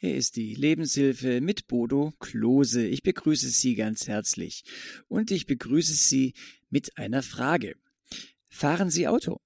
[0.00, 2.86] Hier ist die Lebenshilfe mit Bodo Klose.
[2.86, 4.62] Ich begrüße Sie ganz herzlich
[5.08, 6.34] und ich begrüße Sie
[6.70, 7.74] mit einer Frage.
[8.48, 9.40] Fahren Sie Auto?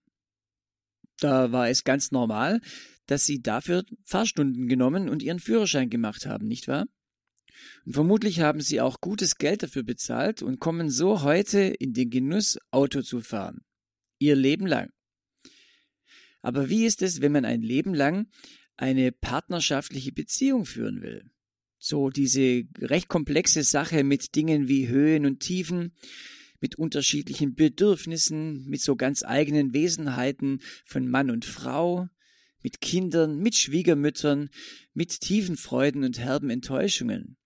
[1.21, 2.61] Da war es ganz normal,
[3.07, 6.85] dass Sie dafür Fahrstunden genommen und Ihren Führerschein gemacht haben, nicht wahr?
[7.87, 12.11] Und vermutlich haben Sie auch gutes Geld dafür bezahlt und kommen so heute in den
[12.11, 13.65] Genuss, Auto zu fahren.
[14.19, 14.91] Ihr Leben lang.
[16.43, 18.27] Aber wie ist es, wenn man ein Leben lang
[18.77, 21.31] eine partnerschaftliche Beziehung führen will.
[21.79, 25.93] So diese recht komplexe Sache mit Dingen wie Höhen und Tiefen,
[26.61, 32.09] mit unterschiedlichen Bedürfnissen, mit so ganz eigenen Wesenheiten von Mann und Frau,
[32.63, 34.49] mit Kindern, mit Schwiegermüttern,
[34.95, 37.37] mit tiefen Freuden und herben Enttäuschungen.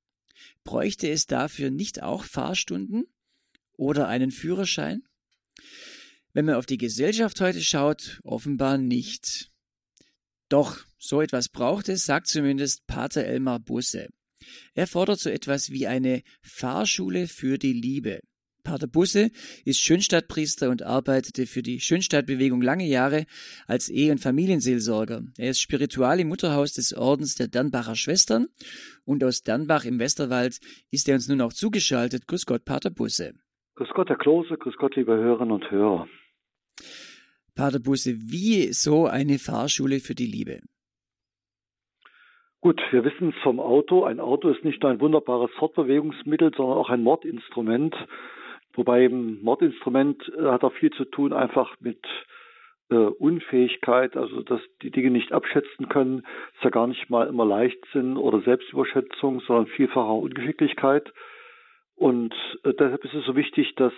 [0.65, 3.05] Bräuchte es dafür nicht auch Fahrstunden
[3.73, 5.03] oder einen Führerschein?
[6.35, 9.51] Wenn man auf die Gesellschaft heute schaut, offenbar nicht.
[10.49, 14.09] Doch so etwas braucht es, sagt zumindest Pater Elmar Busse.
[14.75, 18.21] Er fordert so etwas wie eine Fahrschule für die Liebe.
[18.67, 19.31] Pater Busse
[19.65, 23.27] ist Schönstadtpriester und arbeitete für die Schönstadtbewegung lange Jahre
[23.69, 25.23] als Ehe- und Familienseelsorger.
[25.39, 28.49] Er ist spiritual im Mutterhaus des Ordens der Dernbacher Schwestern
[29.05, 30.59] und aus Dernbach im Westerwald
[30.91, 32.27] ist er uns nun auch zugeschaltet.
[32.27, 33.35] Grüß Gott, Pater Busse.
[33.77, 36.09] Grüß Gott, Herr Klose, grüß Gott, liebe Hörerinnen und Hörer.
[37.57, 40.61] Pater Busse, wie so eine Fahrschule für die Liebe?
[42.61, 44.05] Gut, wir wissen es vom Auto.
[44.05, 47.95] Ein Auto ist nicht nur ein wunderbares Fortbewegungsmittel, sondern auch ein Mordinstrument.
[48.75, 52.05] Wobei ein Mordinstrument äh, hat auch viel zu tun einfach mit
[52.91, 57.47] äh, Unfähigkeit, also dass die Dinge nicht abschätzen können, dass ja gar nicht mal immer
[57.47, 61.11] leicht sind oder Selbstüberschätzung, sondern vielfacher Ungeschicklichkeit.
[61.95, 62.35] Und
[62.65, 63.95] äh, deshalb ist es so wichtig, dass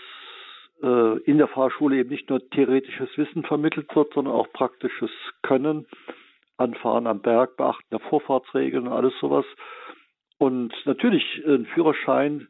[0.80, 5.10] in der Fahrschule eben nicht nur theoretisches Wissen vermittelt wird, sondern auch praktisches
[5.42, 5.86] Können,
[6.56, 9.44] Anfahren am Berg, Beachten der Vorfahrtsregeln und alles sowas.
[10.38, 12.46] Und natürlich, ein Führerschein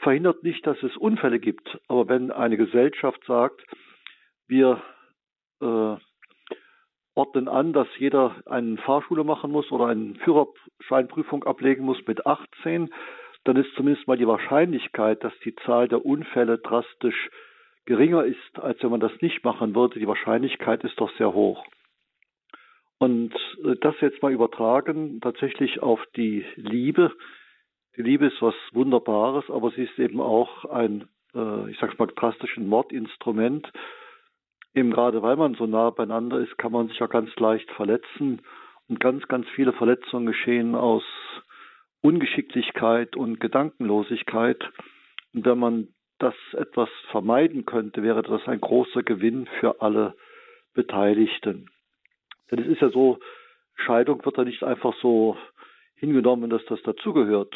[0.00, 1.78] verhindert nicht, dass es Unfälle gibt.
[1.88, 3.62] Aber wenn eine Gesellschaft sagt,
[4.46, 4.82] wir
[5.60, 5.96] äh,
[7.14, 12.92] ordnen an, dass jeder eine Fahrschule machen muss oder eine Führerscheinprüfung ablegen muss mit 18,
[13.44, 17.30] dann ist zumindest mal die Wahrscheinlichkeit, dass die Zahl der Unfälle drastisch
[17.86, 19.98] geringer ist, als wenn man das nicht machen würde.
[19.98, 21.64] Die Wahrscheinlichkeit ist doch sehr hoch.
[22.98, 23.34] Und
[23.64, 27.12] äh, das jetzt mal übertragen tatsächlich auf die Liebe.
[27.96, 32.06] Die Liebe ist was Wunderbares, aber sie ist eben auch ein, äh, ich sag's mal
[32.06, 33.70] drastisch, ein Mordinstrument.
[34.74, 38.42] Eben gerade weil man so nah beieinander ist, kann man sich ja ganz leicht verletzen.
[38.88, 41.02] Und ganz, ganz viele Verletzungen geschehen aus
[42.02, 44.62] Ungeschicklichkeit und Gedankenlosigkeit.
[45.34, 45.88] Und wenn man
[46.22, 50.14] das etwas vermeiden könnte, wäre das ein großer Gewinn für alle
[50.74, 51.68] Beteiligten.
[52.50, 53.18] Denn es ist ja so,
[53.74, 55.36] Scheidung wird ja nicht einfach so
[55.96, 57.54] hingenommen, dass das dazugehört.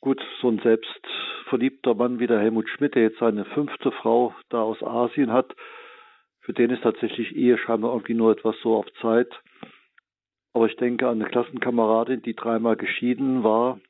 [0.00, 4.62] Gut, so ein selbstverliebter Mann wie der Helmut Schmidt, der jetzt seine fünfte Frau da
[4.62, 5.54] aus Asien hat,
[6.40, 9.28] für den ist tatsächlich Ehe scheinbar irgendwie nur etwas so auf Zeit.
[10.52, 13.80] Aber ich denke an eine Klassenkameradin, die dreimal geschieden war,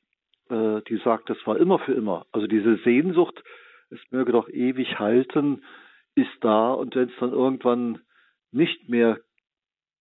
[0.51, 2.27] äh, die sagt, das war immer für immer.
[2.33, 3.43] Also diese Sehnsucht,
[3.91, 5.63] es möge doch ewig halten,
[6.15, 8.01] ist da und wenn es dann irgendwann
[8.53, 9.19] nicht mehr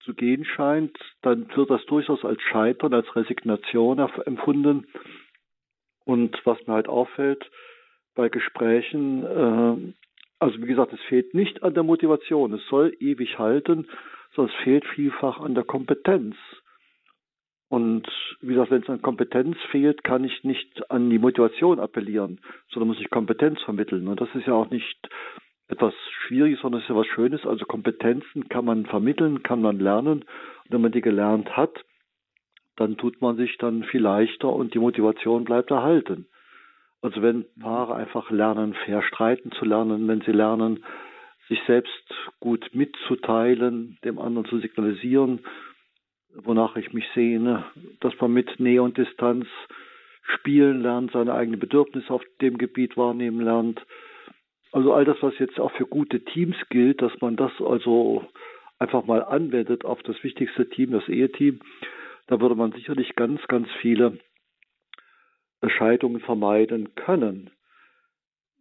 [0.02, 4.88] zu gehen scheint, dann wird das durchaus als Scheitern, als Resignation empfunden.
[6.06, 7.50] Und was mir halt auffällt
[8.16, 9.94] bei Gesprächen, äh,
[10.40, 13.88] also wie gesagt, es fehlt nicht an der Motivation, es soll ewig halten,
[14.36, 16.36] sondern es fehlt vielfach an der Kompetenz.
[17.74, 18.08] Und
[18.42, 22.40] wie gesagt, wenn es an Kompetenz fehlt, kann ich nicht an die Motivation appellieren,
[22.70, 24.08] sondern muss ich Kompetenz vermitteln.
[24.08, 25.10] Und das ist ja auch nicht
[25.70, 27.48] etwas Schwieriges, sondern es ist ja was Schönes.
[27.48, 30.20] Also Kompetenzen kann man vermitteln, kann man lernen.
[30.22, 31.84] Und wenn man die gelernt hat,
[32.76, 36.28] dann tut man sich dann viel leichter und die Motivation bleibt erhalten.
[37.02, 40.86] Also wenn Paare einfach lernen, fair streiten zu lernen, wenn sie lernen,
[41.50, 45.40] sich selbst gut mitzuteilen, dem anderen zu signalisieren,
[46.36, 47.66] wonach ich mich sehne,
[48.00, 49.48] dass man mit Nähe und Distanz
[50.24, 53.86] spielen lernt, seine eigenen Bedürfnisse auf dem Gebiet wahrnehmen lernt.
[54.72, 58.26] Also all das, was jetzt auch für gute Teams gilt, dass man das also
[58.80, 61.60] einfach mal anwendet auf das wichtigste Team, das Eheteam,
[62.28, 64.18] da würde man sicherlich ganz, ganz viele
[65.66, 67.52] Scheidungen vermeiden können.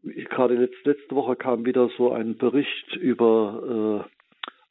[0.02, 4.21] Gerade letzte Woche kam wieder so ein Bericht über äh,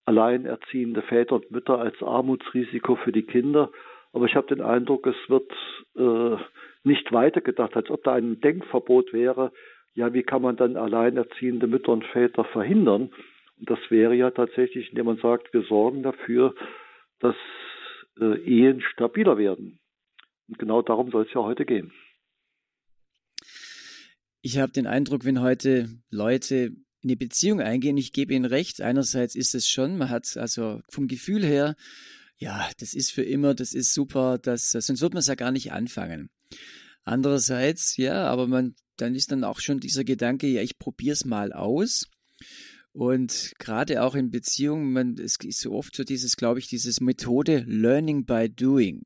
[0.06, 3.71] alleinerziehende Väter und Mütter als Armutsrisiko für die Kinder.
[4.13, 5.51] Aber ich habe den Eindruck, es wird
[5.95, 6.42] äh,
[6.83, 9.51] nicht weitergedacht, als ob da ein Denkverbot wäre.
[9.94, 13.12] Ja, wie kann man dann alleinerziehende Mütter und Väter verhindern?
[13.59, 16.56] Und das wäre ja tatsächlich, indem man sagt, wir sorgen dafür,
[17.19, 17.36] dass
[18.19, 19.80] äh, Ehen stabiler werden.
[20.48, 21.92] Und genau darum soll es ja heute gehen.
[24.42, 26.71] Ich habe den Eindruck, wenn heute Leute
[27.01, 30.81] in eine Beziehung eingehen, ich gebe Ihnen recht, einerseits ist es schon, man hat also
[30.89, 31.75] vom Gefühl her,
[32.38, 35.51] ja, das ist für immer, das ist super, das, sonst wird man es ja gar
[35.51, 36.30] nicht anfangen.
[37.03, 41.25] Andererseits, ja, aber man, dann ist dann auch schon dieser Gedanke, ja, ich probiere es
[41.25, 42.07] mal aus.
[42.94, 47.00] Und gerade auch in Beziehungen, man, es ist so oft so dieses, glaube ich, dieses
[47.00, 49.04] Methode Learning by Doing.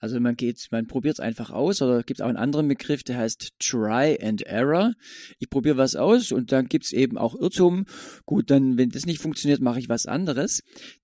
[0.00, 3.54] Also man geht, man probiert einfach aus oder gibt auch einen anderen Begriff, der heißt
[3.58, 4.94] Try and Error.
[5.38, 7.84] Ich probiere was aus und dann gibt es eben auch Irrtum.
[8.24, 10.62] Gut, dann, wenn das nicht funktioniert, mache ich was anderes.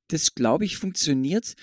[0.09, 1.55] Das, glaube ich, funktioniert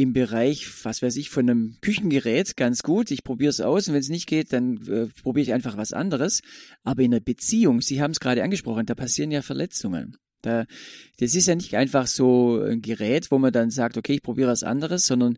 [0.00, 3.10] im Bereich, was weiß ich, von einem Küchengerät ganz gut.
[3.10, 5.92] Ich probiere es aus und wenn es nicht geht, dann äh, probiere ich einfach was
[5.92, 6.40] anderes.
[6.82, 10.16] Aber in einer Beziehung, Sie haben es gerade angesprochen, da passieren ja Verletzungen.
[10.42, 10.64] Da,
[11.18, 14.50] das ist ja nicht einfach so ein Gerät, wo man dann sagt, okay, ich probiere
[14.50, 15.36] was anderes, sondern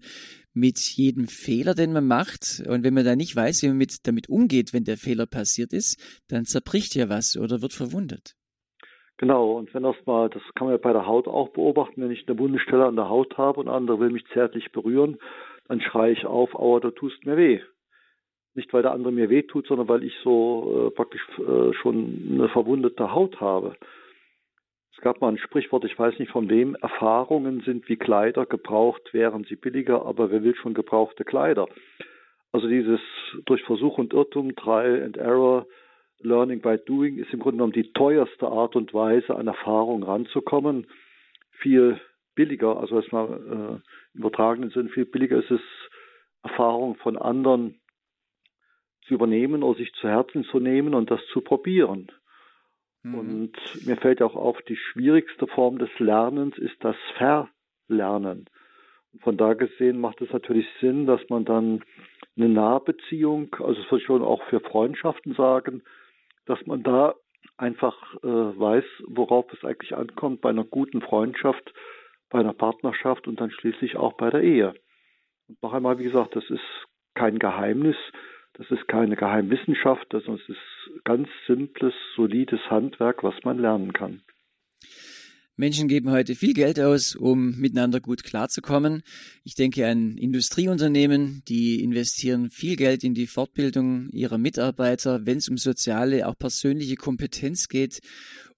[0.55, 4.07] mit jedem Fehler, den man macht, und wenn man da nicht weiß, wie man mit,
[4.07, 5.99] damit umgeht, wenn der Fehler passiert ist,
[6.29, 8.37] dann zerbricht ja was oder wird verwundet.
[9.23, 12.11] Genau, und wenn das mal, das kann man ja bei der Haut auch beobachten, wenn
[12.11, 15.17] ich eine Wundestelle an der Haut habe und andere will mich zärtlich berühren,
[15.69, 17.61] dann schreie ich auf, aua, du tust mir weh.
[18.55, 22.31] Nicht, weil der andere mir weh tut, sondern weil ich so äh, praktisch äh, schon
[22.33, 23.77] eine verwundete Haut habe.
[24.97, 29.15] Es gab mal ein Sprichwort, ich weiß nicht von wem, Erfahrungen sind wie Kleider, gebraucht
[29.15, 31.69] wären sie billiger, aber wer will schon gebrauchte Kleider?
[32.51, 33.01] Also dieses
[33.45, 35.67] durch Versuch und Irrtum, Trial and Error,
[36.25, 40.87] Learning by Doing ist im Grunde genommen die teuerste Art und Weise, an Erfahrung ranzukommen.
[41.51, 42.01] Viel
[42.35, 45.61] billiger, also erstmal äh, im übertragenen Sinn, viel billiger ist es,
[46.43, 47.81] Erfahrung von anderen
[49.07, 52.11] zu übernehmen oder sich zu Herzen zu nehmen und das zu probieren.
[53.03, 53.15] Mhm.
[53.15, 58.47] Und mir fällt auch auf, die schwierigste Form des Lernens ist das Verlernen.
[59.21, 61.85] Von da gesehen macht es natürlich Sinn, dass man dann
[62.37, 65.83] eine Nahbeziehung, also das würde ich schon auch für Freundschaften sagen,
[66.47, 67.15] dass man da
[67.57, 71.73] einfach äh, weiß, worauf es eigentlich ankommt bei einer guten Freundschaft,
[72.31, 74.75] bei einer Partnerschaft und dann schließlich auch bei der Ehe.
[75.49, 76.65] Und noch einmal, wie gesagt, das ist
[77.15, 77.97] kein Geheimnis,
[78.55, 84.23] das ist keine Geheimwissenschaft, es ist ganz simples, solides Handwerk, was man lernen kann.
[85.57, 89.03] Menschen geben heute viel Geld aus, um miteinander gut klarzukommen.
[89.45, 95.49] Ich denke an Industrieunternehmen, die investieren viel Geld in die Fortbildung ihrer Mitarbeiter, wenn es
[95.49, 98.01] um soziale, auch persönliche Kompetenz geht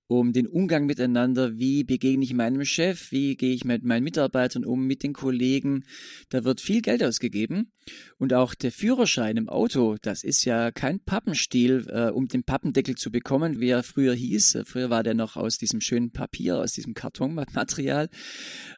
[0.07, 4.65] um den Umgang miteinander, wie begegne ich meinem Chef, wie gehe ich mit meinen Mitarbeitern
[4.65, 5.85] um, mit den Kollegen.
[6.29, 7.73] Da wird viel Geld ausgegeben.
[8.19, 12.97] Und auch der Führerschein im Auto, das ist ja kein Pappenstiel, äh, um den Pappendeckel
[12.97, 14.59] zu bekommen, wie er früher hieß.
[14.65, 18.09] Früher war der noch aus diesem schönen Papier, aus diesem Kartonmaterial.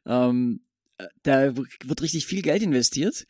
[0.07, 0.61] Ähm,
[0.99, 3.27] äh, da wird richtig viel Geld investiert.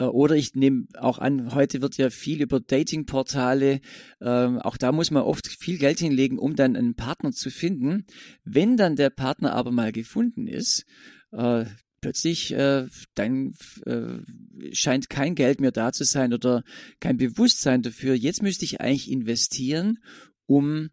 [0.00, 3.80] Äh, oder ich nehme auch an, heute wird ja viel über Datingportale,
[4.20, 8.06] ähm, auch da muss man oft viel Geld hinlegen, um dann einen Partner zu finden.
[8.42, 10.84] Wenn dann der Partner aber mal gefunden ist,
[11.32, 11.66] äh,
[12.00, 13.52] plötzlich äh, dann
[13.84, 14.20] äh,
[14.72, 16.64] scheint kein Geld mehr da zu sein oder
[16.98, 18.14] kein Bewusstsein dafür.
[18.14, 19.98] Jetzt müsste ich eigentlich investieren,
[20.46, 20.88] um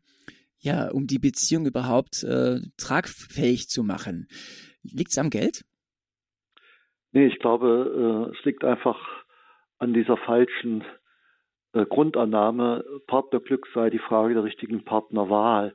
[0.59, 4.27] ja, um die Beziehung überhaupt äh, tragfähig zu machen.
[4.81, 5.63] Liegt es am Geld?
[7.11, 8.99] Nee, ich glaube, äh, es liegt einfach
[9.79, 10.83] an dieser falschen
[11.73, 15.73] äh, Grundannahme, Partnerglück sei die Frage der richtigen Partnerwahl.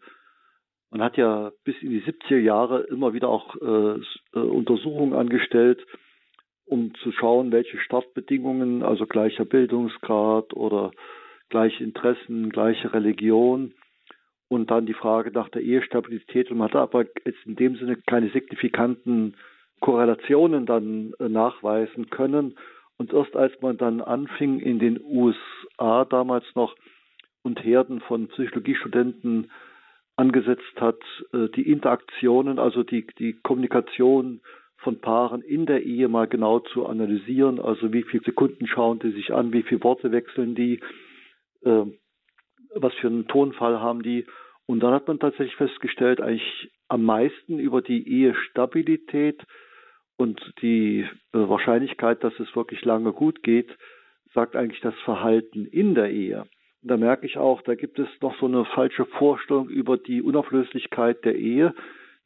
[0.91, 5.87] Man hat ja bis in die 70er Jahre immer wieder auch äh, Untersuchungen angestellt,
[6.67, 10.91] um zu schauen, welche Startbedingungen, also gleicher Bildungsgrad oder
[11.49, 13.75] gleiche Interessen, gleiche Religion
[14.49, 16.51] und dann die Frage nach der Ehestabilität.
[16.51, 19.37] Und man hat aber jetzt in dem Sinne keine signifikanten
[19.83, 22.57] Korrelationen dann äh, nachweisen können.
[22.97, 26.75] Und erst als man dann anfing in den USA damals noch
[27.43, 29.51] und Herden von Psychologiestudenten
[30.17, 31.01] angesetzt hat,
[31.35, 34.41] äh, die Interaktionen, also die, die Kommunikation
[34.77, 39.13] von Paaren in der Ehe mal genau zu analysieren, also wie viele Sekunden schauen die
[39.13, 40.81] sich an, wie viele Worte wechseln die,
[41.63, 41.85] äh,
[42.75, 44.27] was für einen Tonfall haben die.
[44.67, 49.43] Und dann hat man tatsächlich festgestellt, eigentlich am meisten über die Ehestabilität
[50.23, 53.77] und die äh, Wahrscheinlichkeit, dass es wirklich lange gut geht,
[54.33, 56.43] sagt eigentlich das Verhalten in der Ehe.
[56.83, 60.23] Und da merke ich auch, da gibt es noch so eine falsche Vorstellung über die
[60.23, 61.75] Unauflöslichkeit der Ehe,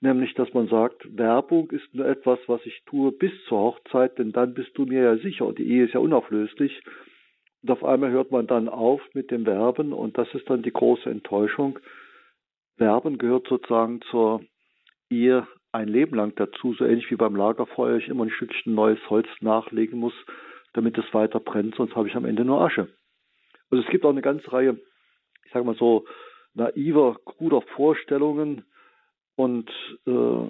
[0.02, 4.32] nämlich dass man sagt, Werbung ist nur etwas, was ich tue bis zur Hochzeit, denn
[4.32, 6.82] dann bist du mir ja sicher die Ehe ist ja unauflöslich.
[7.62, 10.72] Und auf einmal hört man dann auf mit dem Werben und das ist dann die
[10.72, 11.78] große Enttäuschung.
[12.76, 14.42] Werben gehört sozusagen zur
[15.08, 18.98] Ehe ein Leben lang dazu, so ähnlich wie beim Lagerfeuer ich immer ein Stückchen neues
[19.08, 20.14] Holz nachlegen muss,
[20.72, 22.88] damit es weiter brennt, sonst habe ich am Ende nur Asche.
[23.70, 24.78] Also es gibt auch eine ganze Reihe,
[25.44, 26.06] ich sage mal so,
[26.54, 28.64] naiver, kruder Vorstellungen
[29.36, 29.70] und
[30.06, 30.48] äh,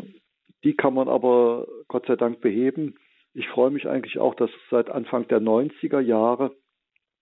[0.64, 2.95] die kann man aber Gott sei Dank beheben.
[3.35, 6.56] Ich freue mich eigentlich auch, dass seit Anfang der 90er Jahre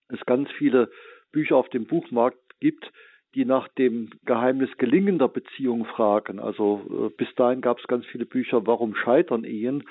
[0.09, 0.91] es ganz viele
[1.33, 2.91] Bücher auf dem Buchmarkt gibt,
[3.35, 6.39] die nach dem Geheimnis gelingender Beziehungen fragen.
[6.39, 9.85] Also äh, bis dahin gab es ganz viele Bücher, warum scheitern Ehen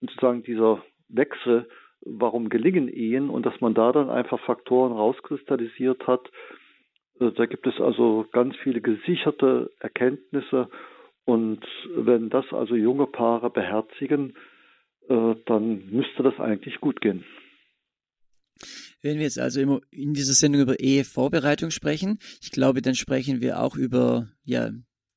[0.00, 1.68] und sozusagen dieser Wechsel,
[2.00, 6.30] warum gelingen Ehen und dass man da dann einfach Faktoren rauskristallisiert hat.
[7.20, 10.68] Äh, da gibt es also ganz viele gesicherte Erkenntnisse
[11.24, 14.34] und wenn das also junge Paare beherzigen,
[15.08, 17.24] äh, dann müsste das eigentlich gut gehen.
[19.04, 23.42] Wenn wir jetzt also immer in dieser Sendung über Ehevorbereitung sprechen, ich glaube, dann sprechen
[23.42, 24.70] wir auch über ja,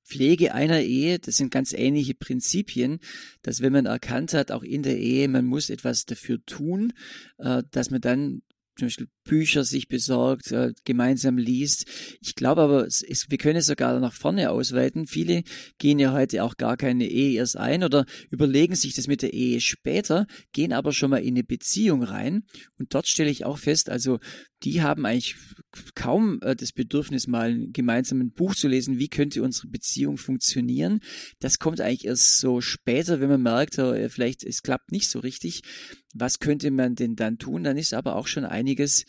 [0.04, 3.00] Pflege einer Ehe, das sind ganz ähnliche Prinzipien,
[3.44, 6.92] dass wenn man erkannt hat, auch in der Ehe, man muss etwas dafür tun,
[7.38, 8.42] äh, dass man dann
[8.78, 11.86] zum Beispiel Bücher sich besorgt, äh, gemeinsam liest.
[12.22, 15.06] Ich glaube aber, es, wir können es sogar nach vorne ausweiten.
[15.06, 15.44] Viele
[15.78, 19.34] gehen ja heute auch gar keine Ehe erst ein oder überlegen sich das mit der
[19.34, 22.44] Ehe später, gehen aber schon mal in eine Beziehung rein.
[22.80, 24.20] Und dort stelle ich auch fest, also
[24.64, 25.36] die haben eigentlich
[25.94, 31.00] kaum äh, das Bedürfnis, mal gemeinsam ein Buch zu lesen, wie könnte unsere Beziehung funktionieren.
[31.40, 35.20] Das kommt eigentlich erst so später, wenn man merkt, äh, vielleicht es klappt nicht so
[35.20, 35.62] richtig.
[36.14, 37.64] Was könnte man denn dann tun?
[37.64, 39.06] Dann ist aber auch schon einiges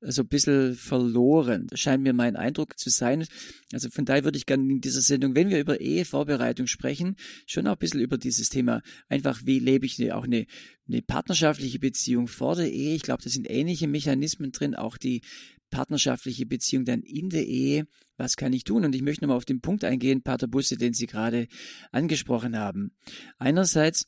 [0.00, 1.66] so ein bisschen verloren.
[1.68, 3.26] Das scheint mir mein Eindruck zu sein.
[3.72, 7.66] Also von daher würde ich gerne in dieser Sendung, wenn wir über Ehevorbereitung sprechen, schon
[7.66, 10.46] auch ein bisschen über dieses Thema, einfach wie lebe ich auch eine,
[10.88, 12.94] eine partnerschaftliche Beziehung vor der Ehe.
[12.94, 15.22] Ich glaube, da sind ähnliche Mechanismen drin, auch die
[15.70, 17.86] partnerschaftliche Beziehung dann in der Ehe.
[18.16, 18.84] Was kann ich tun?
[18.84, 21.46] Und ich möchte nochmal auf den Punkt eingehen, Pater Busse, den Sie gerade
[21.92, 22.92] angesprochen haben.
[23.38, 24.06] Einerseits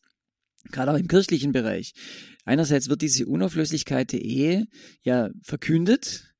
[0.71, 1.93] gerade auch im kirchlichen Bereich.
[2.45, 4.67] Einerseits wird diese Unauflöslichkeit der Ehe
[5.02, 6.35] ja verkündet,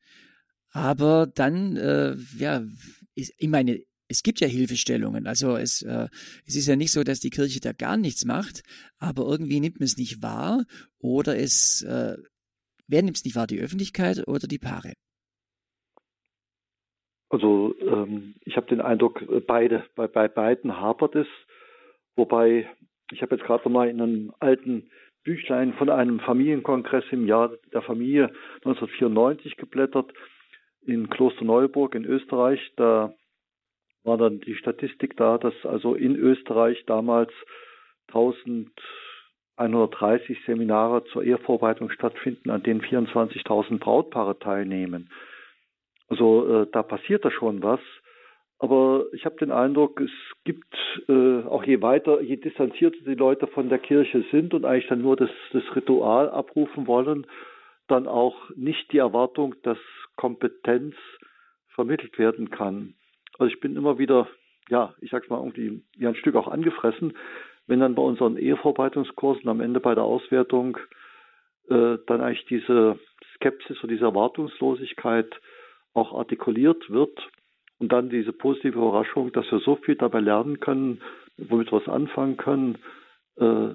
[0.73, 2.63] aber dann, äh, ja,
[3.15, 5.27] ist, ich meine, es gibt ja Hilfestellungen.
[5.27, 6.09] Also es, äh,
[6.45, 8.63] es ist ja nicht so, dass die Kirche da gar nichts macht,
[8.99, 10.65] aber irgendwie nimmt man es nicht wahr
[10.99, 12.17] oder es, äh,
[12.89, 14.95] wer nimmt es nicht wahr, die Öffentlichkeit oder die Paare?
[17.29, 21.29] Also ähm, ich habe den Eindruck, äh, beide, bei, bei beiden hapert es,
[22.17, 22.69] wobei
[23.13, 24.91] ich habe jetzt gerade mal in einem alten
[25.25, 28.31] Büchlein von einem Familienkongress im Jahr der Familie
[28.65, 30.13] 1994 geblättert
[30.83, 32.61] in Klosterneuburg in Österreich.
[32.77, 33.13] Da
[34.03, 37.31] war dann die Statistik da, dass also in Österreich damals
[38.09, 45.11] 1130 Seminare zur Ehevorbereitung stattfinden, an denen 24.000 Brautpaare teilnehmen.
[46.09, 47.81] Also äh, da passiert da schon was.
[48.61, 50.11] Aber ich habe den Eindruck, es
[50.45, 50.75] gibt
[51.09, 55.01] äh, auch je weiter, je distanzierter die Leute von der Kirche sind und eigentlich dann
[55.01, 57.27] nur das, das Ritual abrufen wollen,
[57.89, 59.79] dann auch nicht die Erwartung, dass
[60.17, 60.95] Kompetenz
[61.75, 62.93] vermittelt werden kann.
[63.39, 64.29] Also ich bin immer wieder,
[64.69, 67.17] ja, ich sag's mal irgendwie wie ein Stück auch angefressen,
[67.67, 70.77] wenn dann bei unseren Ehevorbereitungskursen am Ende bei der Auswertung
[71.71, 72.99] äh, dann eigentlich diese
[73.37, 75.35] Skepsis oder diese Erwartungslosigkeit
[75.95, 77.19] auch artikuliert wird
[77.81, 81.01] und dann diese positive Überraschung, dass wir so viel dabei lernen können,
[81.39, 82.79] womit wir was anfangen können,
[83.37, 83.71] äh,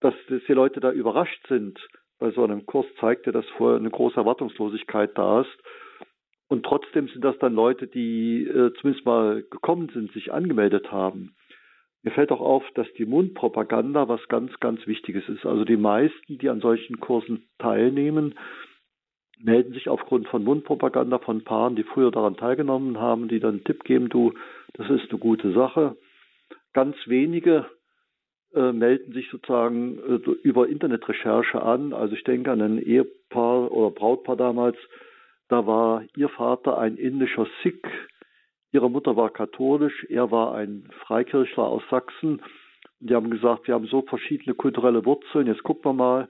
[0.00, 1.78] dass, die Leute da überrascht sind.
[2.18, 5.58] Bei so einem Kurs zeigt ja, dass vorher eine große Erwartungslosigkeit da ist.
[6.48, 11.34] Und trotzdem sind das dann Leute, die äh, zumindest mal gekommen sind, sich angemeldet haben.
[12.02, 15.46] Mir fällt auch auf, dass die Mundpropaganda was ganz, ganz Wichtiges ist.
[15.46, 18.34] Also die meisten, die an solchen Kursen teilnehmen,
[19.42, 23.64] melden sich aufgrund von Mundpropaganda von Paaren, die früher daran teilgenommen haben, die dann einen
[23.64, 24.34] Tipp geben, du,
[24.74, 25.96] das ist eine gute Sache.
[26.72, 27.66] Ganz wenige
[28.54, 31.92] äh, melden sich sozusagen äh, über Internetrecherche an.
[31.92, 34.76] Also ich denke an ein Ehepaar oder Brautpaar damals,
[35.48, 37.88] da war ihr Vater ein indischer Sikh,
[38.72, 42.42] ihre Mutter war katholisch, er war ein Freikirchler aus Sachsen.
[43.00, 46.28] Die haben gesagt, wir haben so verschiedene kulturelle Wurzeln, jetzt gucken wir mal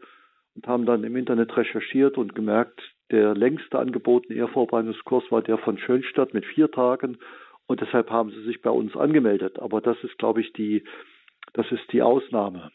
[0.55, 5.79] und haben dann im Internet recherchiert und gemerkt, der längste angebotene Ehrvorbereitungskurs war der von
[5.79, 7.19] Schönstadt mit vier Tagen
[7.67, 9.59] und deshalb haben sie sich bei uns angemeldet.
[9.59, 10.85] Aber das ist, glaube ich, die,
[11.53, 12.71] das ist die Ausnahme.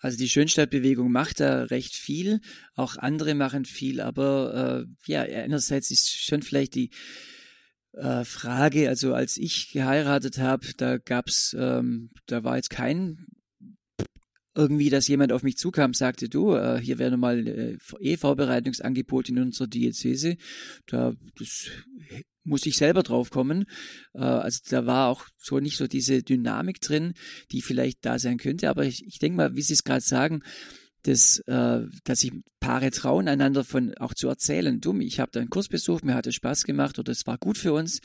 [0.00, 2.40] Also die Schönstadtbewegung macht da recht viel,
[2.76, 6.90] auch andere machen viel, aber äh, ja, einerseits ist schon vielleicht die
[7.94, 13.24] äh, Frage, also als ich geheiratet habe, da gab's, ähm, da war jetzt kein
[14.54, 19.38] irgendwie, dass jemand auf mich zukam, sagte, du, äh, hier wäre nochmal äh, E-Vorbereitungsangebot in
[19.38, 20.36] unserer Diözese.
[20.86, 21.70] Da, das
[22.44, 23.64] muss ich selber drauf kommen.
[24.14, 27.14] Äh, also da war auch so nicht so diese Dynamik drin,
[27.50, 28.68] die vielleicht da sein könnte.
[28.68, 30.42] Aber ich, ich denke mal, wie Sie es gerade sagen,
[31.02, 34.80] dass, äh, dass sich Paare trauen, einander von auch zu erzählen.
[34.80, 37.38] Dumm, ich habe da einen Kurs besucht, mir hat es Spaß gemacht oder es war
[37.38, 38.00] gut für uns.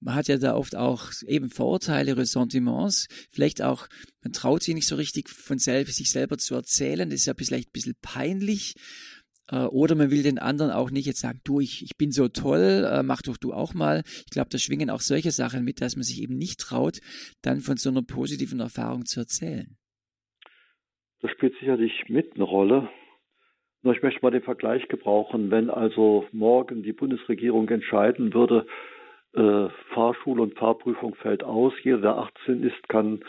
[0.00, 3.88] Man hat ja da oft auch eben Vorurteile, Ressentiments, vielleicht auch,
[4.22, 7.34] man traut sich nicht so richtig von selbst, sich selber zu erzählen, das ist ja
[7.34, 8.74] vielleicht ein bisschen peinlich.
[9.50, 12.28] Äh, oder man will den anderen auch nicht jetzt sagen, du, ich, ich bin so
[12.28, 14.02] toll, äh, mach doch du auch mal.
[14.06, 16.98] Ich glaube, da schwingen auch solche Sachen mit, dass man sich eben nicht traut,
[17.42, 19.76] dann von so einer positiven Erfahrung zu erzählen.
[21.20, 22.88] Das spielt sicherlich mit eine Rolle.
[23.82, 28.66] Nur ich möchte mal den Vergleich gebrauchen, wenn also morgen die Bundesregierung entscheiden würde,
[29.36, 33.20] äh, Fahrschule und Fahrprüfung fällt aus, jeder, der 18 ist, kann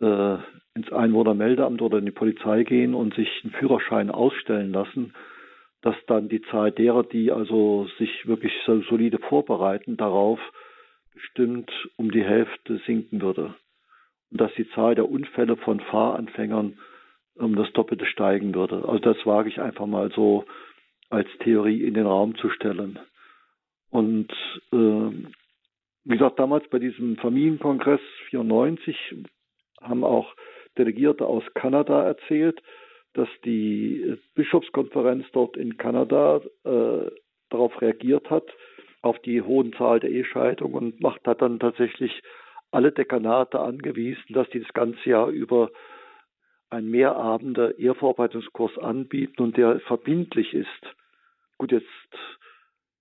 [0.00, 0.36] äh,
[0.74, 5.14] ins Einwohnermeldeamt oder in die Polizei gehen und sich einen Führerschein ausstellen lassen,
[5.82, 10.40] dass dann die Zahl derer, die also sich wirklich so solide vorbereiten, darauf
[11.12, 13.54] bestimmt um die Hälfte sinken würde.
[14.30, 16.78] Und dass die Zahl der Unfälle von Fahranfängern
[17.36, 18.76] um das Doppelte steigen würde.
[18.88, 20.44] Also das wage ich einfach mal so
[21.10, 22.98] als Theorie in den Raum zu stellen.
[23.94, 24.32] Und
[24.72, 25.10] äh,
[26.04, 28.96] wie gesagt, damals bei diesem Familienkongress 94
[29.80, 30.34] haben auch
[30.76, 32.60] Delegierte aus Kanada erzählt,
[33.12, 37.08] dass die Bischofskonferenz dort in Kanada äh,
[37.50, 38.50] darauf reagiert hat,
[39.00, 42.20] auf die hohen Zahl der Ehescheidungen und macht, hat dann tatsächlich
[42.72, 45.70] alle Dekanate angewiesen, dass die das ganze Jahr über
[46.68, 50.96] einen Mehrabende Ehevorbereitungskurs anbieten und der verbindlich ist.
[51.58, 51.86] Gut, jetzt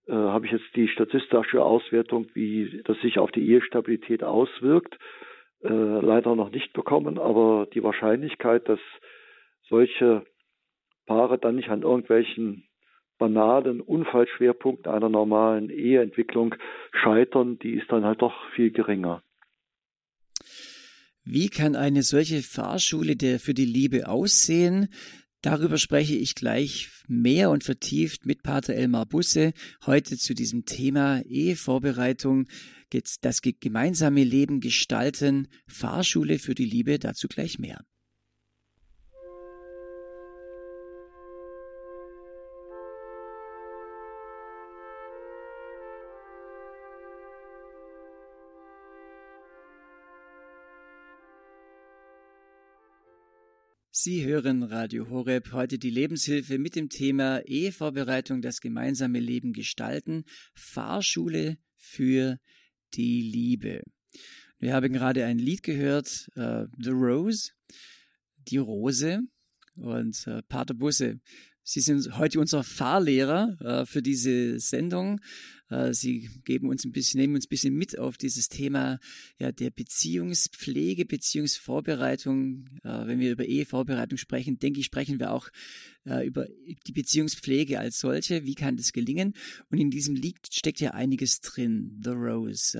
[0.07, 4.97] äh, habe ich jetzt die statistische Auswertung, wie das sich auf die Ehestabilität auswirkt,
[5.63, 8.79] äh, leider noch nicht bekommen, aber die Wahrscheinlichkeit, dass
[9.69, 10.25] solche
[11.05, 12.65] Paare dann nicht an irgendwelchen
[13.17, 16.55] banalen Unfallschwerpunkten einer normalen Eheentwicklung
[16.91, 19.23] scheitern, die ist dann halt doch viel geringer.
[21.23, 24.89] Wie kann eine solche Fahrschule der für die Liebe aussehen?
[25.43, 29.51] Darüber spreche ich gleich mehr und vertieft mit Pater Elmar Busse
[29.85, 32.47] heute zu diesem Thema Ehevorbereitung,
[33.19, 37.83] das gemeinsame Leben gestalten, Fahrschule für die Liebe, dazu gleich mehr.
[54.05, 60.25] Sie hören Radio Horeb, heute die Lebenshilfe mit dem Thema Ehevorbereitung, das gemeinsame Leben gestalten,
[60.53, 62.37] Fahrschule für
[62.95, 63.81] die Liebe.
[64.59, 67.51] Wir haben gerade ein Lied gehört, uh, The Rose,
[68.39, 69.21] die Rose
[69.75, 71.21] und uh, Pater Busse.
[71.63, 75.21] Sie sind heute unser Fahrlehrer uh, für diese Sendung.
[75.73, 78.99] Äh, sie geben uns ein bisschen, nehmen uns ein bisschen mit auf dieses Thema
[79.39, 82.65] ja, der Beziehungspflege, Beziehungsvorbereitung.
[82.83, 85.49] Äh, wenn wir über Ehevorbereitung sprechen, denke ich, sprechen wir auch
[86.05, 86.47] äh, über
[86.87, 88.45] die Beziehungspflege als solche.
[88.45, 89.33] Wie kann das gelingen?
[89.69, 91.99] Und in diesem Lied steckt ja einiges drin.
[92.03, 92.77] The Rose.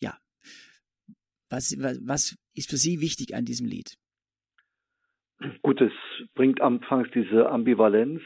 [0.00, 0.18] ja.
[1.48, 3.96] Was, was, was ist für Sie wichtig an diesem Lied?
[5.62, 5.92] Gut, es
[6.34, 8.22] bringt anfangs diese Ambivalenz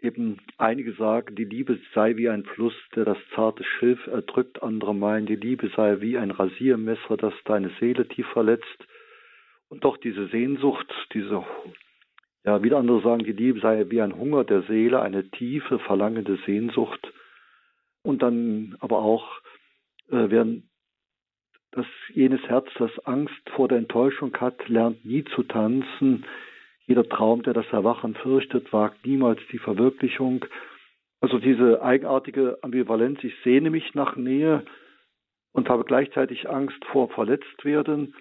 [0.00, 4.94] eben einige sagen, die Liebe sei wie ein Fluss, der das zarte Schilf erdrückt, andere
[4.94, 8.86] meinen, die Liebe sei wie ein Rasiermesser, das deine Seele tief verletzt.
[9.68, 11.44] Und doch diese Sehnsucht, diese,
[12.44, 16.38] ja, wieder andere sagen, die Liebe sei wie ein Hunger der Seele, eine tiefe, verlangende
[16.46, 17.12] Sehnsucht.
[18.02, 19.40] Und dann aber auch,
[20.10, 20.68] äh, werden
[21.72, 26.24] dass jenes Herz, das Angst vor der Enttäuschung hat, lernt nie zu tanzen,
[26.88, 30.46] jeder Traum, der das Erwachen fürchtet, wagt niemals die Verwirklichung.
[31.20, 34.64] Also diese eigenartige Ambivalenz, ich sehne mich nach Nähe
[35.52, 38.14] und habe gleichzeitig Angst vor Verletztwerden.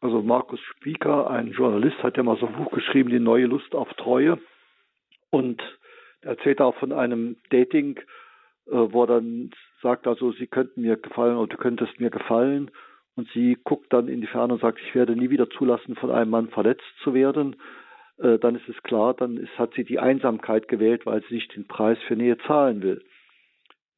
[0.00, 3.74] Also Markus Spieker, ein Journalist, hat ja mal so ein Buch geschrieben, Die neue Lust
[3.74, 4.38] auf Treue.
[5.30, 5.60] Und
[6.22, 7.98] er erzählt auch von einem Dating,
[8.66, 9.50] äh, wo er dann
[9.82, 12.70] sagt, also sie könnten mir gefallen oder du könntest mir gefallen.
[13.14, 16.10] Und sie guckt dann in die Ferne und sagt, ich werde nie wieder zulassen, von
[16.10, 17.56] einem Mann verletzt zu werden.
[18.18, 21.54] Äh, dann ist es klar, dann ist, hat sie die Einsamkeit gewählt, weil sie nicht
[21.54, 23.04] den Preis für Nähe zahlen will.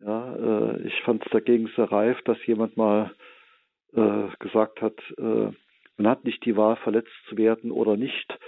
[0.00, 3.12] Ja, äh, ich fand es dagegen sehr reif, dass jemand mal
[3.94, 5.50] äh, gesagt hat, äh,
[5.96, 8.38] man hat nicht die Wahl, verletzt zu werden oder nicht,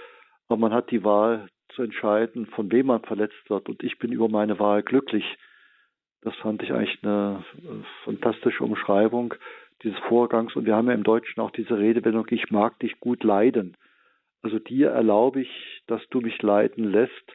[0.47, 3.69] aber man hat die Wahl zu entscheiden, von wem man verletzt wird.
[3.69, 5.25] Und ich bin über meine Wahl glücklich.
[6.21, 9.33] Das fand ich eigentlich eine äh, fantastische Umschreibung
[9.83, 10.55] dieses Vorgangs.
[10.55, 13.75] Und wir haben ja im Deutschen auch diese Redewendung, ich mag dich gut leiden.
[14.41, 17.33] Also dir erlaube ich, dass du mich leiden lässt,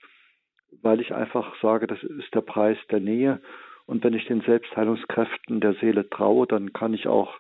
[0.83, 3.41] weil ich einfach sage, das ist der Preis der Nähe.
[3.87, 7.33] Und wenn ich den Selbstheilungskräften der Seele traue, dann kann ich auch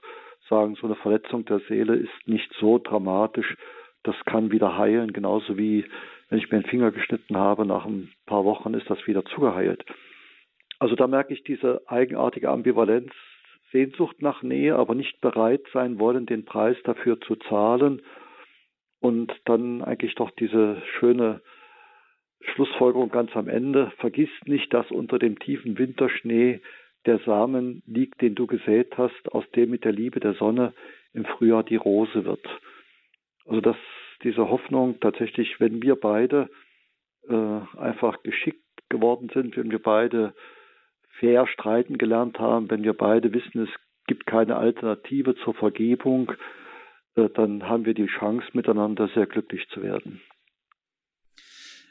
[0.49, 3.57] sagen, so eine Verletzung der Seele ist nicht so dramatisch.
[4.05, 5.85] Das kann wieder heilen, genauso wie
[6.29, 9.85] wenn ich mir den Finger geschnitten habe, nach ein paar Wochen ist das wieder zugeheilt.
[10.79, 13.13] Also da merke ich diese eigenartige Ambivalenz,
[13.73, 18.03] Sehnsucht nach Nähe, aber nicht bereit sein wollen, den Preis dafür zu zahlen.
[19.07, 21.41] Und dann eigentlich doch diese schöne
[22.41, 23.93] Schlussfolgerung ganz am Ende.
[23.99, 26.61] Vergiss nicht, dass unter dem tiefen Winterschnee
[27.05, 30.75] der Samen liegt, den du gesät hast, aus dem mit der Liebe der Sonne
[31.13, 32.45] im Frühjahr die Rose wird.
[33.47, 33.77] Also dass
[34.25, 36.49] diese Hoffnung tatsächlich, wenn wir beide
[37.29, 40.35] äh, einfach geschickt geworden sind, wenn wir beide
[41.21, 43.71] fair streiten gelernt haben, wenn wir beide wissen, es
[44.09, 46.33] gibt keine Alternative zur Vergebung,
[47.17, 50.21] dann haben wir die Chance, miteinander sehr glücklich zu werden.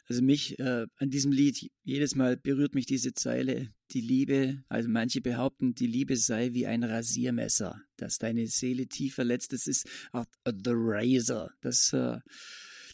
[0.08, 4.88] Also mich äh, an diesem Lied, jedes Mal berührt mich diese Zeile, die Liebe, also
[4.88, 9.90] manche behaupten, die Liebe sei wie ein Rasiermesser, dass deine Seele tief verletzt ist, ist
[10.12, 11.50] auch the razor.
[11.62, 12.20] Das äh,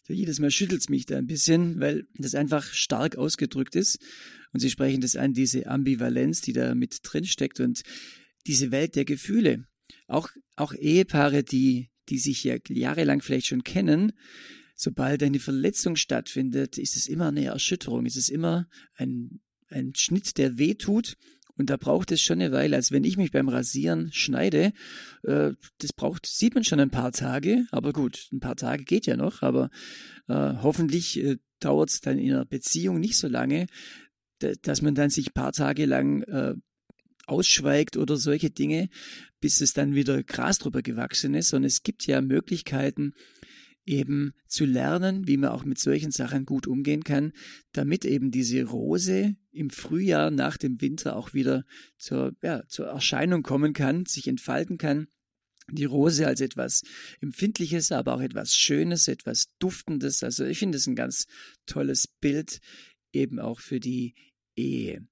[0.08, 4.00] jedes Mal schüttelt es mich da ein bisschen, weil das einfach stark ausgedrückt ist.
[4.54, 7.82] Und Sie sprechen das an, diese Ambivalenz, die da mit drin steckt und
[8.48, 9.66] diese Welt der Gefühle.
[10.08, 14.14] Auch, auch Ehepaare, die, die sich ja jahrelang vielleicht schon kennen,
[14.76, 20.38] sobald eine Verletzung stattfindet, ist es immer eine Erschütterung, ist es immer ein, ein Schnitt,
[20.38, 21.18] der weh tut.
[21.56, 22.76] Und da braucht es schon eine Weile.
[22.76, 24.74] Als wenn ich mich beim Rasieren schneide,
[25.24, 27.66] äh, das braucht, sieht man schon ein paar Tage.
[27.72, 29.44] Aber gut, ein paar Tage geht ja noch.
[29.44, 29.70] Aber
[30.28, 33.68] äh, hoffentlich äh, dauert es dann in einer Beziehung nicht so lange,
[34.40, 36.24] dass man dann sich ein paar Tage lang
[37.32, 38.90] ausschweigt oder solche Dinge,
[39.40, 41.54] bis es dann wieder Gras drüber gewachsen ist.
[41.54, 43.14] Und es gibt ja Möglichkeiten,
[43.86, 47.32] eben zu lernen, wie man auch mit solchen Sachen gut umgehen kann,
[47.72, 51.66] damit eben diese Rose im Frühjahr nach dem Winter auch wieder
[51.98, 55.08] zur, ja, zur Erscheinung kommen kann, sich entfalten kann.
[55.72, 56.84] Die Rose als etwas
[57.22, 60.22] Empfindliches, aber auch etwas Schönes, etwas Duftendes.
[60.22, 61.28] Also ich finde es ein ganz
[61.66, 62.60] tolles Bild
[63.14, 64.16] eben auch für die
[64.56, 65.08] Ehe.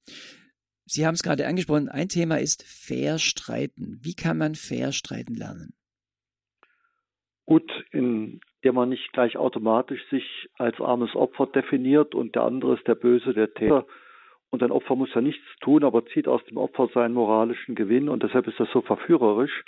[0.91, 3.99] Sie haben es gerade angesprochen, ein Thema ist fair streiten.
[4.01, 5.73] Wie kann man fair streiten lernen?
[7.45, 12.75] Gut, in der man nicht gleich automatisch sich als armes Opfer definiert und der andere
[12.75, 13.85] ist der Böse, der Täter.
[14.49, 18.09] Und ein Opfer muss ja nichts tun, aber zieht aus dem Opfer seinen moralischen Gewinn
[18.09, 19.63] und deshalb ist das so verführerisch.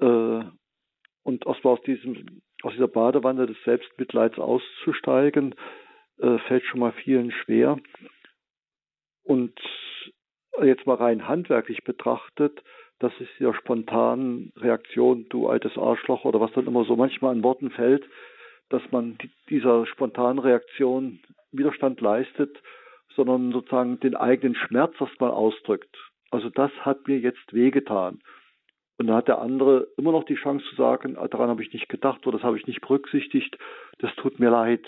[0.00, 0.44] Äh,
[1.22, 5.54] und aus, diesem, aus dieser Badewanne des Selbstmitleids auszusteigen,
[6.18, 7.78] äh, fällt schon mal vielen schwer.
[9.22, 9.58] Und
[10.66, 12.62] jetzt mal rein handwerklich betrachtet,
[12.98, 17.42] das ist ja spontan Reaktion, du altes Arschloch oder was dann immer so manchmal an
[17.42, 18.04] Worten fällt,
[18.68, 19.16] dass man
[19.48, 21.20] dieser spontanen Reaktion
[21.50, 22.62] Widerstand leistet,
[23.16, 25.96] sondern sozusagen den eigenen Schmerz erstmal ausdrückt.
[26.30, 28.20] Also das hat mir jetzt wehgetan.
[28.98, 31.72] Und dann hat der andere immer noch die Chance zu sagen, ah, daran habe ich
[31.72, 33.56] nicht gedacht oder das habe ich nicht berücksichtigt,
[33.98, 34.84] das tut mir leid.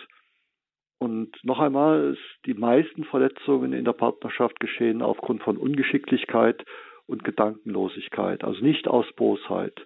[1.02, 6.64] Und noch einmal, die meisten Verletzungen in der Partnerschaft geschehen aufgrund von Ungeschicklichkeit
[7.08, 9.84] und Gedankenlosigkeit, also nicht aus Bosheit.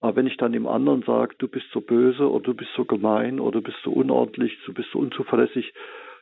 [0.00, 2.84] Aber wenn ich dann dem anderen sage, du bist so böse oder du bist so
[2.84, 5.72] gemein oder du bist so unordentlich, du bist so unzuverlässig,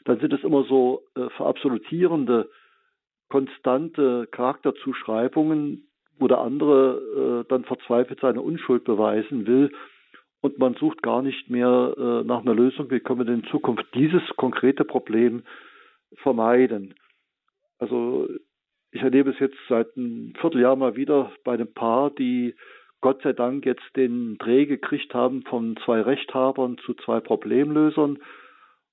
[0.04, 2.48] dann sind es immer so äh, verabsolutierende,
[3.28, 9.72] konstante Charakterzuschreibungen, wo der andere äh, dann verzweifelt seine Unschuld beweisen will
[10.40, 13.86] und man sucht gar nicht mehr äh, nach einer Lösung, wie können wir in Zukunft
[13.94, 15.42] dieses konkrete Problem
[16.22, 16.94] vermeiden.
[17.78, 18.28] Also
[18.90, 22.54] ich erlebe es jetzt seit einem Vierteljahr mal wieder bei einem Paar, die
[23.00, 28.18] Gott sei Dank jetzt den Dreh gekriegt haben von zwei Rechthabern zu zwei Problemlösern.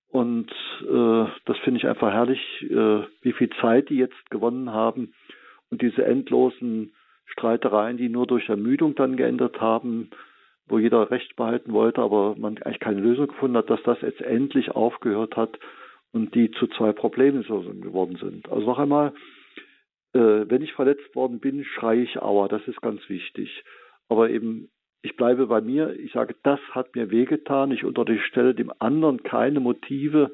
[0.09, 5.13] Und äh, das finde ich einfach herrlich, äh, wie viel Zeit die jetzt gewonnen haben
[5.69, 6.93] und diese endlosen
[7.25, 10.11] Streitereien, die nur durch Ermüdung dann geändert haben,
[10.67, 14.21] wo jeder Recht behalten wollte, aber man eigentlich keine Lösung gefunden hat, dass das jetzt
[14.21, 15.59] endlich aufgehört hat
[16.11, 18.49] und die zu zwei Problemlösern geworden sind.
[18.49, 19.13] Also noch einmal,
[20.13, 23.63] äh, wenn ich verletzt worden bin, schreie ich Aua, das ist ganz wichtig.
[24.09, 24.69] Aber eben,
[25.01, 29.59] ich bleibe bei mir, ich sage, das hat mir wehgetan, ich unterstelle dem anderen keine
[29.59, 30.31] Motive,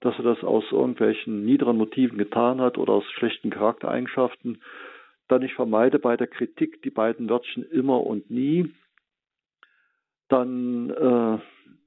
[0.00, 4.60] dass er das aus irgendwelchen niederen Motiven getan hat oder aus schlechten Charaktereigenschaften.
[5.28, 8.72] Dann ich vermeide bei der Kritik die beiden Wörtchen immer und nie.
[10.32, 11.38] Dann äh,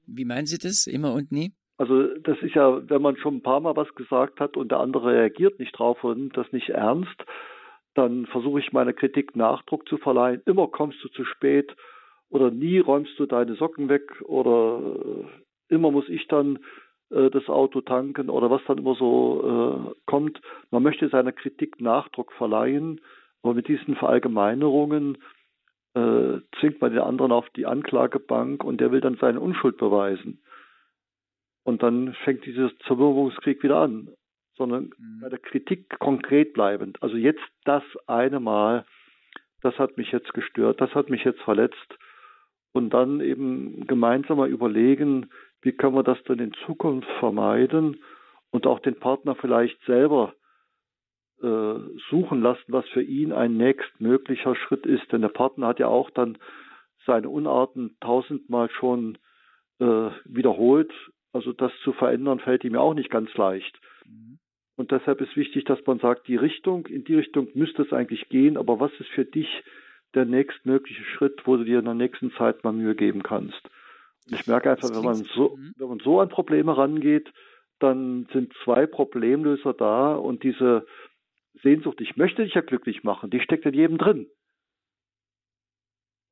[0.06, 0.86] Wie meinen Sie das?
[0.86, 1.52] Immer und nie?
[1.78, 4.78] Also das ist ja, wenn man schon ein paar Mal was gesagt hat und der
[4.78, 7.24] andere reagiert nicht drauf und das nicht ernst,
[7.94, 10.42] dann versuche ich meiner Kritik Nachdruck zu verleihen.
[10.46, 11.74] Immer kommst du zu spät
[12.30, 16.60] oder nie räumst du deine Socken weg oder äh, immer muss ich dann
[17.10, 20.40] äh, das Auto tanken oder was dann immer so äh, kommt.
[20.70, 23.00] Man möchte seiner Kritik Nachdruck verleihen,
[23.42, 25.18] aber mit diesen Verallgemeinerungen
[25.96, 30.42] äh, zwingt man den anderen auf die Anklagebank und der will dann seine Unschuld beweisen.
[31.64, 34.10] Und dann fängt dieser Zerwürmungskrieg wieder an,
[34.56, 35.20] sondern mhm.
[35.22, 37.02] bei der Kritik konkret bleibend.
[37.02, 38.84] Also jetzt das eine Mal,
[39.62, 41.98] das hat mich jetzt gestört, das hat mich jetzt verletzt.
[42.72, 45.30] Und dann eben gemeinsam mal überlegen,
[45.62, 48.00] wie können wir das dann in Zukunft vermeiden
[48.50, 50.34] und auch den Partner vielleicht selber
[51.38, 55.12] suchen lassen, was für ihn ein nächstmöglicher Schritt ist.
[55.12, 56.38] Denn der Partner hat ja auch dann
[57.06, 59.18] seine Unarten tausendmal schon
[59.78, 60.92] äh, wiederholt.
[61.32, 63.78] Also das zu verändern fällt ihm ja auch nicht ganz leicht.
[64.06, 64.38] Mhm.
[64.76, 68.28] Und deshalb ist wichtig, dass man sagt, die Richtung, in die Richtung müsste es eigentlich
[68.28, 69.48] gehen, aber was ist für dich
[70.14, 73.60] der nächstmögliche Schritt, wo du dir in der nächsten Zeit mal Mühe geben kannst?
[74.28, 75.72] Und ich merke einfach, wenn man so, mhm.
[75.76, 77.32] wenn man so an Probleme rangeht,
[77.78, 80.86] dann sind zwei Problemlöser da und diese
[81.62, 84.28] Sehnsucht, ich möchte dich ja glücklich machen, die steckt in jedem drin.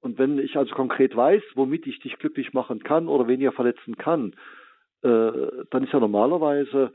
[0.01, 3.97] Und wenn ich also konkret weiß, womit ich dich glücklich machen kann oder weniger verletzen
[3.97, 4.35] kann,
[5.03, 5.33] äh,
[5.71, 6.93] dann ist ja normalerweise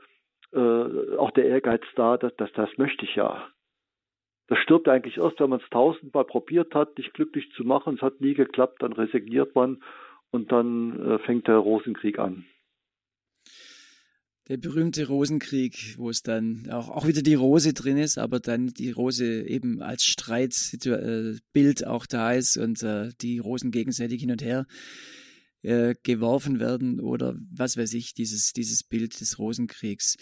[0.54, 3.48] äh, auch der Ehrgeiz da, dass, dass das möchte ich ja.
[4.48, 7.96] Das stirbt eigentlich erst, wenn man es tausendmal probiert hat, dich glücklich zu machen.
[7.96, 9.84] Es hat nie geklappt, dann resigniert man
[10.32, 12.46] und dann äh, fängt der Rosenkrieg an
[14.50, 18.68] der berühmte Rosenkrieg, wo es dann auch, auch wieder die Rose drin ist, aber dann
[18.68, 24.42] die Rose eben als Streitbild auch da ist und äh, die Rosen gegenseitig hin und
[24.42, 24.66] her
[25.62, 30.16] äh, geworfen werden oder was weiß ich, dieses, dieses Bild des Rosenkriegs.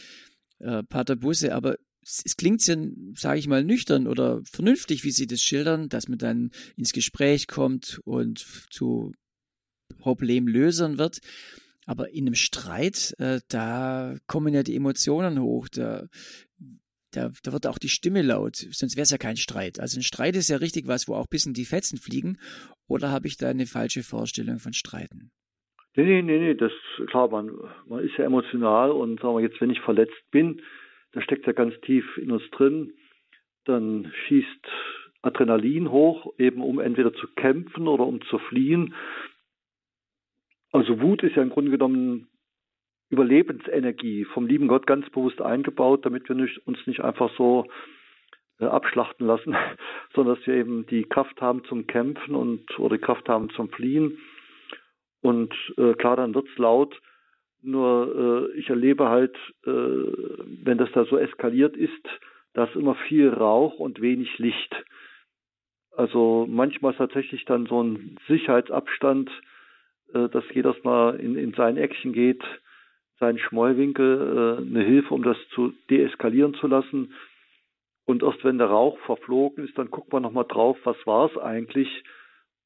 [0.60, 2.76] Äh, Pater Busse, aber es, es klingt ja,
[3.16, 7.48] sage ich mal, nüchtern oder vernünftig, wie Sie das schildern, dass man dann ins Gespräch
[7.48, 9.14] kommt und zu
[10.00, 11.20] Problemlösern wird.
[11.88, 16.08] Aber in einem Streit, äh, da kommen ja die Emotionen hoch, da,
[17.12, 19.80] da, da wird auch die Stimme laut, sonst wäre es ja kein Streit.
[19.80, 22.38] Also ein Streit ist ja richtig was, wo auch bis in die Fetzen fliegen.
[22.88, 25.32] Oder habe ich da eine falsche Vorstellung von Streiten?
[25.96, 26.74] Nee, nee, nee, nee, das
[27.08, 27.50] klar, man,
[27.88, 30.62] man ist ja emotional und sagen wir jetzt, wenn ich verletzt bin,
[31.14, 32.94] da steckt ja ganz tief in uns drin,
[33.64, 34.68] dann schießt
[35.22, 38.94] Adrenalin hoch, eben um entweder zu kämpfen oder um zu fliehen.
[40.72, 42.28] Also Wut ist ja im Grunde genommen
[43.10, 47.66] Überlebensenergie vom lieben Gott ganz bewusst eingebaut, damit wir nicht, uns nicht einfach so
[48.60, 49.56] äh, abschlachten lassen,
[50.14, 53.70] sondern dass wir eben die Kraft haben zum Kämpfen und oder die Kraft haben zum
[53.70, 54.18] Fliehen.
[55.22, 57.00] Und äh, klar, dann wird's laut.
[57.62, 61.92] Nur äh, ich erlebe halt, äh, wenn das da so eskaliert ist,
[62.54, 64.76] da ist immer viel Rauch und wenig Licht.
[65.92, 69.32] Also manchmal ist tatsächlich dann so ein Sicherheitsabstand
[70.14, 72.44] äh, dass jedes Mal in, in sein Eckchen geht,
[73.20, 77.14] seinen Schmollwinkel, äh, eine Hilfe, um das zu deeskalieren zu lassen.
[78.06, 81.38] Und erst wenn der Rauch verflogen ist, dann guckt man nochmal drauf, was war es
[81.38, 82.04] eigentlich.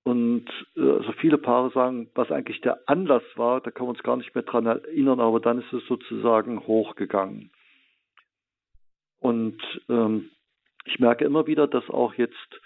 [0.03, 4.03] Und äh, also viele Paare sagen, was eigentlich der Anlass war, da können wir uns
[4.03, 7.51] gar nicht mehr dran erinnern, aber dann ist es sozusagen hochgegangen.
[9.19, 10.31] Und ähm,
[10.85, 12.61] ich merke immer wieder, dass auch jetzt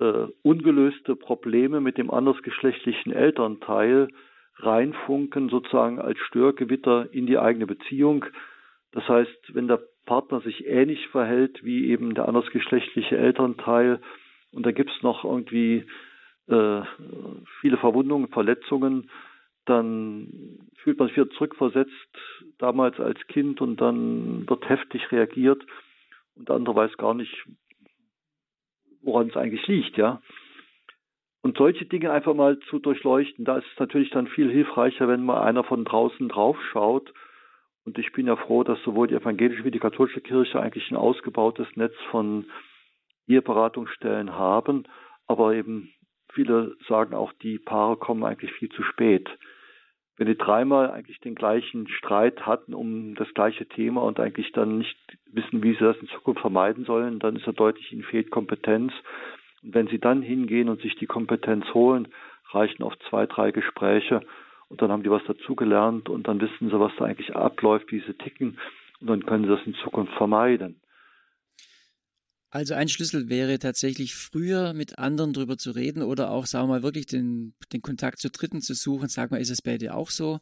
[0.00, 4.08] äh, ungelöste Probleme mit dem andersgeschlechtlichen Elternteil
[4.56, 8.24] reinfunken, sozusagen als Störgewitter in die eigene Beziehung.
[8.92, 14.00] Das heißt, wenn der Partner sich ähnlich verhält wie eben der andersgeschlechtliche Elternteil
[14.52, 15.84] und da gibt es noch irgendwie
[16.48, 16.80] äh,
[17.60, 19.10] viele Verwundungen, Verletzungen,
[19.66, 21.92] dann fühlt man sich wieder zurückversetzt,
[22.56, 25.62] damals als Kind und dann wird heftig reagiert
[26.36, 27.44] und der andere weiß gar nicht,
[29.08, 30.20] woran es eigentlich liegt, ja.
[31.42, 35.24] Und solche Dinge einfach mal zu durchleuchten, da ist es natürlich dann viel hilfreicher, wenn
[35.24, 37.12] mal einer von draußen drauf schaut.
[37.84, 40.96] Und ich bin ja froh, dass sowohl die evangelische wie die katholische Kirche eigentlich ein
[40.96, 42.46] ausgebautes Netz von
[43.26, 44.84] Eheberatungsstellen haben.
[45.26, 45.90] Aber eben
[46.32, 49.30] viele sagen auch, die Paare kommen eigentlich viel zu spät
[50.18, 54.78] wenn die dreimal eigentlich den gleichen Streit hatten um das gleiche Thema und eigentlich dann
[54.78, 54.98] nicht
[55.32, 58.92] wissen, wie sie das in Zukunft vermeiden sollen, dann ist ja deutlich, ihnen fehlt Kompetenz.
[59.62, 62.08] Und wenn sie dann hingehen und sich die Kompetenz holen,
[62.50, 64.22] reichen oft zwei, drei Gespräche
[64.68, 68.00] und dann haben die was dazugelernt und dann wissen sie, was da eigentlich abläuft, wie
[68.00, 68.58] sie ticken
[69.00, 70.80] und dann können sie das in Zukunft vermeiden.
[72.50, 76.76] Also ein Schlüssel wäre tatsächlich früher mit anderen drüber zu reden oder auch, sagen wir
[76.76, 79.08] mal, wirklich den, den Kontakt zu Dritten zu suchen.
[79.08, 80.40] Sag mal, ist es bei dir auch so?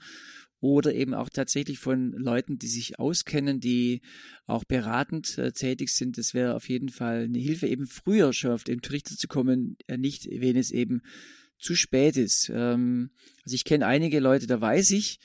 [0.61, 4.03] Oder eben auch tatsächlich von Leuten, die sich auskennen, die
[4.47, 6.17] auch beratend äh, tätig sind.
[6.17, 9.77] Das wäre auf jeden Fall eine Hilfe, eben früher schon auf den Trichter zu kommen,
[9.89, 11.03] äh, nicht, wenn es eben
[11.59, 12.51] zu spät ist.
[12.55, 13.11] Ähm,
[13.45, 15.19] also ich kenne einige Leute, da weiß ich,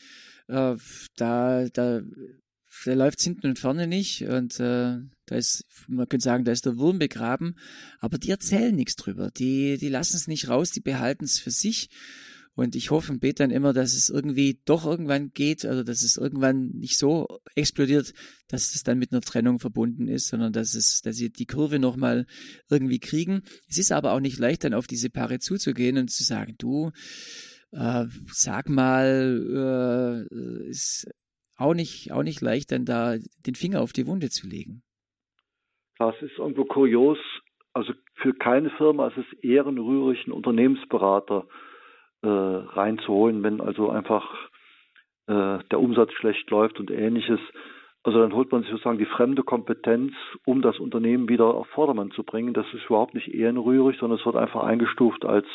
[0.48, 0.76] äh,
[1.16, 2.02] da, da
[2.86, 6.66] da läuft hinten und vorne nicht und äh, da ist, man könnte sagen, da ist
[6.66, 7.56] der Wurm begraben,
[8.00, 11.52] aber die erzählen nichts drüber, die, die lassen es nicht raus, die behalten es für
[11.52, 11.90] sich
[12.54, 16.04] Und ich hoffe und bete dann immer, dass es irgendwie doch irgendwann geht, also dass
[16.04, 18.14] es irgendwann nicht so explodiert,
[18.50, 21.80] dass es dann mit einer Trennung verbunden ist, sondern dass es, dass sie die Kurve
[21.80, 22.26] nochmal
[22.70, 23.44] irgendwie kriegen.
[23.70, 26.92] Es ist aber auch nicht leicht, dann auf diese Paare zuzugehen und zu sagen, du,
[27.72, 31.08] äh, sag mal, äh, ist
[31.62, 34.84] auch nicht, auch nicht leicht, dann da den Finger auf die Wunde zu legen.
[35.98, 37.20] Das ist irgendwo kurios.
[37.74, 41.46] Also für keine Firma ist es ehrenrührig, einen Unternehmensberater
[42.24, 44.26] äh, reinzuholen, wenn also einfach
[45.28, 47.40] äh, der Umsatz schlecht läuft und ähnliches.
[48.04, 50.14] Also dann holt man sich sozusagen die fremde Kompetenz,
[50.46, 52.54] um das Unternehmen wieder auf Vordermann zu bringen.
[52.54, 55.46] Das ist überhaupt nicht ehrenrührig, sondern es wird einfach eingestuft als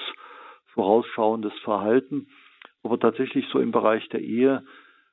[0.74, 2.28] vorausschauendes Verhalten.
[2.82, 4.64] Aber tatsächlich so im Bereich der Ehe,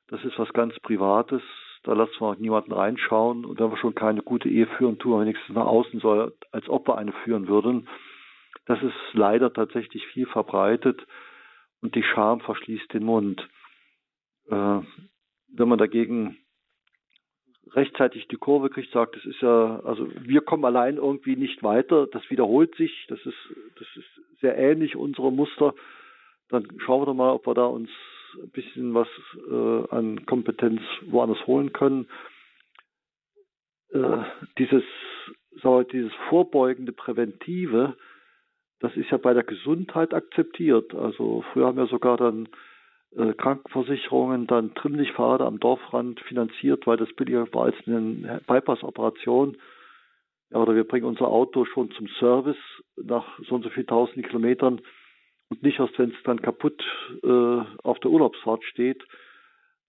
[0.08, 1.42] das ist was ganz Privates.
[1.84, 3.44] Da lassen wir niemanden reinschauen.
[3.44, 6.68] Und wenn wir schon keine gute Ehe führen, tun wir wenigstens nach außen so, als
[6.68, 7.88] ob wir eine führen würden.
[8.66, 11.06] Das ist leider tatsächlich viel verbreitet
[11.82, 13.46] und die Scham verschließt den Mund.
[14.48, 14.80] Äh,
[15.48, 16.38] wenn man dagegen
[17.72, 22.06] rechtzeitig die Kurve kriegt, sagt, das ist ja, also wir kommen allein irgendwie nicht weiter,
[22.06, 23.36] das wiederholt sich, das ist,
[23.78, 25.74] das ist sehr ähnlich unsere Muster,
[26.48, 27.90] dann schauen wir doch mal, ob wir da uns
[28.42, 29.08] ein bisschen was
[29.50, 32.06] äh, an Kompetenz woanders holen können.
[33.90, 34.24] Äh,
[34.58, 34.82] dieses,
[35.62, 37.96] wir, dieses vorbeugende Präventive,
[38.80, 40.94] das ist ja bei der Gesundheit akzeptiert.
[40.94, 42.48] Also früher haben wir sogar dann
[43.16, 49.56] äh, Krankenversicherungen dann Trimmlichtpfade am Dorfrand finanziert, weil das billiger war als eine Bypass-Operation.
[50.50, 52.56] Ja, oder wir bringen unser Auto schon zum Service
[52.96, 54.80] nach so und so viel tausend Kilometern
[55.50, 56.82] und nicht erst, wenn es dann kaputt
[57.22, 59.04] äh, auf der Urlaubsfahrt steht.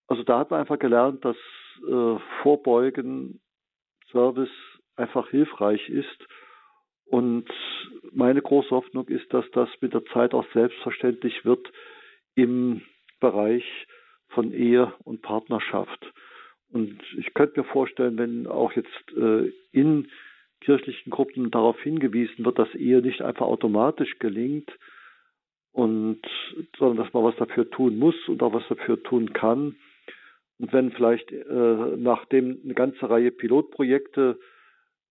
[0.07, 1.37] Also da hat man einfach gelernt, dass
[1.87, 3.41] äh, Vorbeugen,
[4.11, 4.49] Service
[4.95, 6.27] einfach hilfreich ist.
[7.05, 7.47] Und
[8.11, 11.71] meine große Hoffnung ist, dass das mit der Zeit auch selbstverständlich wird
[12.35, 12.81] im
[13.19, 13.63] Bereich
[14.29, 16.13] von Ehe und Partnerschaft.
[16.71, 20.09] Und ich könnte mir vorstellen, wenn auch jetzt äh, in
[20.61, 24.71] kirchlichen Gruppen darauf hingewiesen wird, dass Ehe nicht einfach automatisch gelingt,
[25.75, 26.21] und
[26.79, 29.75] sondern dass man was dafür tun muss und auch was dafür tun kann.
[30.57, 34.39] Und wenn vielleicht äh, nachdem eine ganze Reihe Pilotprojekte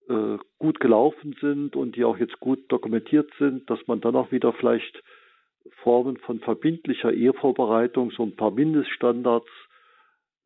[0.09, 4.33] äh, gut gelaufen sind und die auch jetzt gut dokumentiert sind, dass man dann auch
[4.33, 5.03] wieder vielleicht
[5.83, 9.49] Formen von verbindlicher Ehevorbereitung, so ein paar Mindeststandards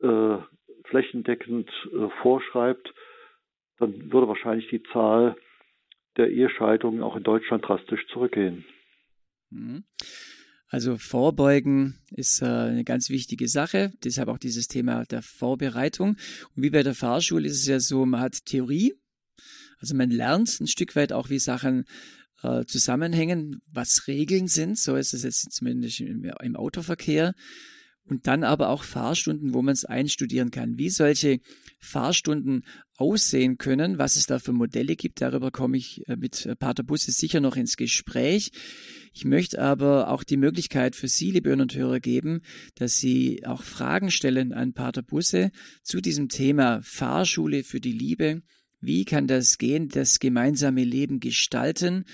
[0.03, 0.39] äh,
[0.85, 2.93] flächendeckend äh, vorschreibt,
[3.79, 5.37] dann würde wahrscheinlich die Zahl
[6.17, 8.65] der Ehescheidungen auch in Deutschland drastisch zurückgehen.
[9.51, 9.85] Mhm.
[10.71, 16.17] Also Vorbeugen ist äh, eine ganz wichtige Sache, deshalb auch dieses Thema der Vorbereitung.
[16.55, 18.95] Und wie bei der Fahrschule ist es ja so, man hat Theorie,
[19.79, 21.85] also man lernt ein Stück weit auch, wie Sachen
[22.43, 27.35] äh, zusammenhängen, was Regeln sind, so ist es jetzt zumindest im, im Autoverkehr.
[28.09, 30.79] Und dann aber auch Fahrstunden, wo man es einstudieren kann.
[30.79, 31.41] Wie solche
[31.79, 32.65] Fahrstunden
[32.97, 37.13] aussehen können, was es da für Modelle gibt, darüber komme ich äh, mit Pater Busse
[37.13, 38.51] sicher noch ins Gespräch.
[39.13, 42.41] Ich möchte aber auch die Möglichkeit für Sie, liebe Hörer und Hörer, geben,
[42.75, 45.51] dass Sie auch Fragen stellen an Pater Busse
[45.83, 48.43] zu diesem Thema Fahrschule für die Liebe.
[48.81, 52.05] Wie kann das gehen, das gemeinsame Leben gestalten?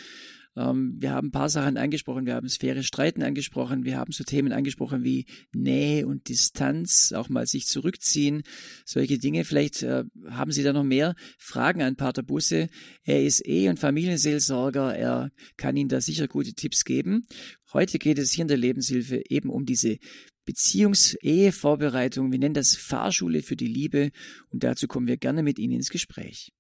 [0.57, 2.27] Ähm, wir haben ein paar Sachen angesprochen.
[2.27, 3.85] Wir haben Sphäre Streiten angesprochen.
[3.85, 8.43] Wir haben so Themen angesprochen wie Nähe und Distanz, auch mal sich zurückziehen.
[8.85, 9.45] Solche Dinge.
[9.45, 12.69] Vielleicht äh, haben Sie da noch mehr Fragen an Pater Busse.
[13.03, 14.97] Er ist Ehe- und Familienseelsorger.
[14.97, 17.27] Er kann Ihnen da sicher gute Tipps geben.
[17.73, 19.99] Heute geht es hier in der Lebenshilfe eben um diese
[20.45, 22.31] Beziehungs-Ehe-Vorbereitung.
[22.31, 24.11] Wir nennen das Fahrschule für die Liebe
[24.51, 26.53] und dazu kommen wir gerne mit Ihnen ins Gespräch.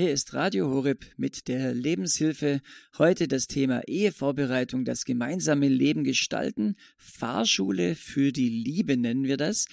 [0.00, 2.62] Hier ist Radio Horeb mit der Lebenshilfe.
[2.96, 6.76] Heute das Thema Ehevorbereitung, das gemeinsame Leben gestalten.
[6.96, 9.66] Fahrschule für die Liebe nennen wir das.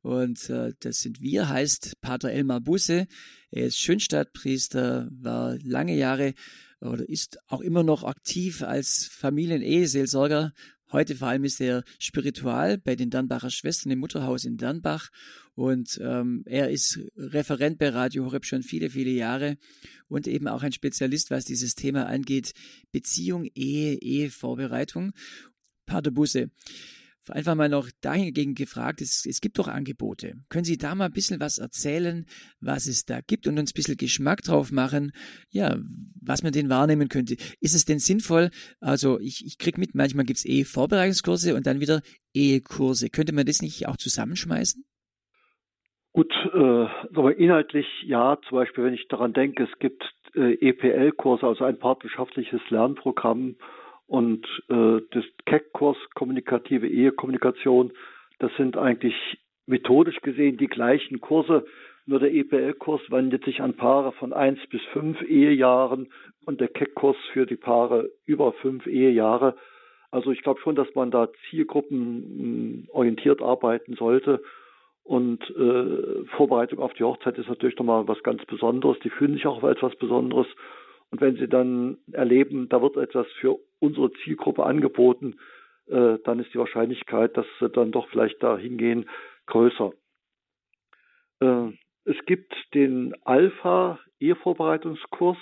[0.00, 3.06] Und äh, das sind wir, heißt Pater Elmar Busse.
[3.50, 6.32] Er ist Schönstadtpriester, war lange Jahre
[6.80, 10.54] oder ist auch immer noch aktiv als Familien-Eheseelsorger
[10.94, 15.10] Heute vor allem ist er spiritual bei den Dernbacher Schwestern im Mutterhaus in Dernbach
[15.56, 19.58] und ähm, er ist Referent bei Radio Horeb schon viele, viele Jahre
[20.06, 22.52] und eben auch ein Spezialist, was dieses Thema angeht,
[22.92, 25.14] Beziehung, Ehe, Ehevorbereitung.
[25.84, 26.52] Pater Busse,
[27.30, 30.34] einfach mal noch dahingegen gefragt, es, es gibt doch Angebote.
[30.48, 32.26] Können Sie da mal ein bisschen was erzählen,
[32.60, 35.12] was es da gibt und uns ein bisschen Geschmack drauf machen,
[35.50, 35.76] ja,
[36.20, 37.34] was man denn wahrnehmen könnte?
[37.60, 38.50] Ist es denn sinnvoll?
[38.80, 42.02] Also ich, ich krieg mit, manchmal gibt's eh Vorbereitungskurse und dann wieder
[42.34, 43.10] Ehekurse.
[43.10, 44.84] Könnte man das nicht auch zusammenschmeißen?
[46.12, 50.04] Gut, äh, aber inhaltlich ja, zum Beispiel, wenn ich daran denke, es gibt
[50.36, 53.56] äh, EPL-Kurse, also ein partnerschaftliches Lernprogramm
[54.06, 57.92] und äh, das KEC-Kurs Kommunikative Ehekommunikation,
[58.38, 59.14] das sind eigentlich
[59.66, 61.64] methodisch gesehen die gleichen Kurse,
[62.06, 66.08] nur der EPL-Kurs wendet sich an Paare von eins bis fünf Ehejahren
[66.44, 69.56] und der KEC-Kurs für die Paare über fünf Ehejahre.
[70.10, 74.42] Also ich glaube schon, dass man da zielgruppenorientiert arbeiten sollte.
[75.02, 78.98] Und äh, Vorbereitung auf die Hochzeit ist natürlich nochmal was ganz Besonderes.
[79.00, 80.46] Die fühlen sich auch auf etwas Besonderes.
[81.14, 85.38] Und wenn sie dann erleben, da wird etwas für unsere Zielgruppe angeboten,
[85.86, 89.08] äh, dann ist die Wahrscheinlichkeit, dass sie dann doch vielleicht da hingehen,
[89.46, 89.92] größer.
[91.38, 91.68] Äh,
[92.04, 95.38] es gibt den Alpha-Ehevorbereitungskurs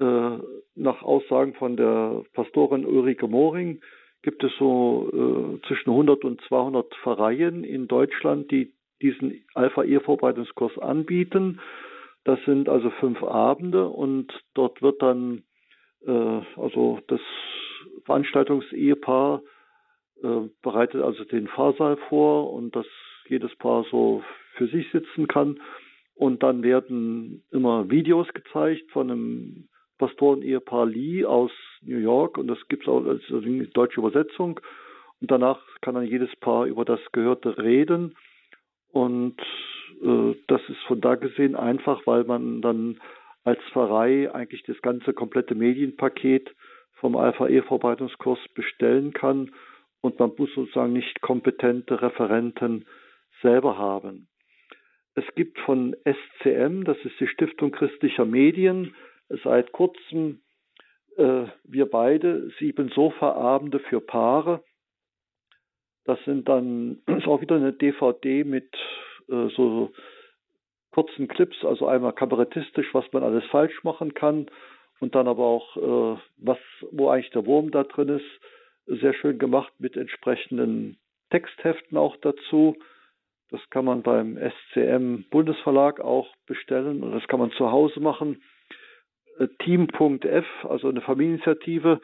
[0.00, 0.38] äh,
[0.74, 3.80] nach Aussagen von der Pastorin Ulrike Moring
[4.22, 11.60] gibt es so äh, zwischen 100 und 200 Pfarreien in Deutschland, die diesen Alpha-Ehevorbereitungskurs anbieten.
[12.26, 15.44] Das sind also fünf Abende und dort wird dann
[16.04, 17.20] äh, also das
[18.04, 19.42] Veranstaltungsehepaar
[20.24, 22.86] äh, bereitet also den Fahrsaal vor und dass
[23.28, 24.24] jedes Paar so
[24.54, 25.60] für sich sitzen kann.
[26.16, 29.68] Und dann werden immer Videos gezeigt von einem
[29.98, 31.52] Pastoren-Ehepaar Lee aus
[31.82, 33.22] New York und das gibt es auch als
[33.72, 34.58] deutsche Übersetzung.
[35.20, 38.16] Und danach kann dann jedes Paar über das Gehörte reden.
[38.92, 39.40] Und
[40.02, 43.00] äh, das ist von da gesehen einfach, weil man dann
[43.44, 46.54] als Pfarrei eigentlich das ganze komplette Medienpaket
[46.94, 49.52] vom Alpha-E-Vorbereitungskurs bestellen kann
[50.00, 52.86] und man muss sozusagen nicht kompetente Referenten
[53.42, 54.28] selber haben.
[55.14, 58.94] Es gibt von SCM, das ist die Stiftung christlicher Medien,
[59.42, 60.40] seit kurzem
[61.16, 64.62] äh, wir beide sieben Sofaabende für Paare.
[66.06, 68.72] Das sind dann ist auch wieder eine DVD mit
[69.28, 69.92] äh, so
[70.92, 74.46] kurzen Clips, also einmal kabarettistisch, was man alles falsch machen kann
[75.00, 76.58] und dann aber auch äh, was,
[76.90, 80.96] wo eigentlich der Wurm da drin ist, sehr schön gemacht mit entsprechenden
[81.30, 82.76] Textheften auch dazu.
[83.50, 88.42] Das kann man beim SCM Bundesverlag auch bestellen und das kann man zu Hause machen.
[89.38, 92.00] Äh, Team.f, also eine Familieninitiative,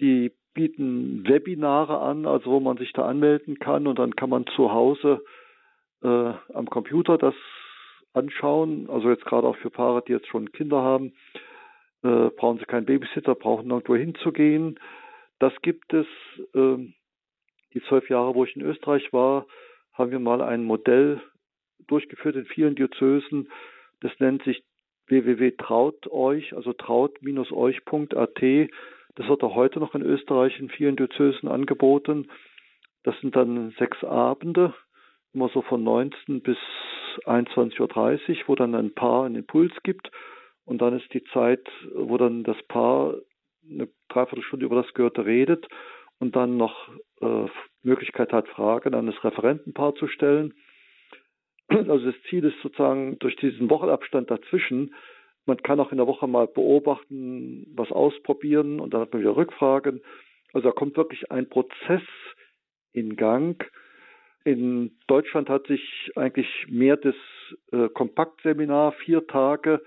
[0.00, 4.46] die bieten Webinare an, also wo man sich da anmelden kann und dann kann man
[4.56, 5.22] zu Hause
[6.02, 7.34] äh, am Computer das
[8.14, 8.88] anschauen.
[8.90, 11.12] Also jetzt gerade auch für Paare, die jetzt schon Kinder haben,
[12.02, 14.80] äh, brauchen sie keinen Babysitter, brauchen nirgendwo hinzugehen.
[15.38, 16.06] Das gibt es.
[16.54, 16.78] Äh,
[17.74, 19.46] die zwölf Jahre, wo ich in Österreich war,
[19.92, 21.20] haben wir mal ein Modell
[21.88, 23.50] durchgeführt in vielen Diözesen.
[24.00, 24.64] Das nennt sich
[25.08, 28.42] www.traut euch, also traut-euch.at.
[29.16, 32.28] Das wird auch heute noch in Österreich in vielen Diözesen angeboten.
[33.02, 34.74] Das sind dann sechs Abende,
[35.32, 36.58] immer so von 19 bis
[37.24, 40.10] 21.30 Uhr, wo dann ein Paar einen Impuls gibt.
[40.64, 43.14] Und dann ist die Zeit, wo dann das Paar
[43.68, 45.66] eine Dreiviertelstunde über das Gehörte redet
[46.18, 46.88] und dann noch
[47.20, 47.46] äh,
[47.82, 50.54] Möglichkeit hat, Fragen an das Referentenpaar zu stellen.
[51.68, 54.94] Also das Ziel ist sozusagen durch diesen Wochenabstand dazwischen,
[55.46, 59.36] man kann auch in der Woche mal beobachten, was ausprobieren und dann hat man wieder
[59.36, 60.02] Rückfragen.
[60.52, 62.02] Also da kommt wirklich ein Prozess
[62.92, 63.64] in Gang.
[64.44, 67.14] In Deutschland hat sich eigentlich mehr das
[67.72, 69.82] äh, Kompaktseminar, vier Tage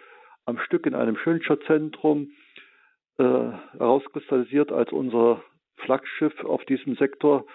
[0.46, 2.32] am Stück in einem Schönschatzzentrum
[3.18, 5.44] äh, herauskristallisiert als unser
[5.78, 7.46] Flaggschiff auf diesem Sektor.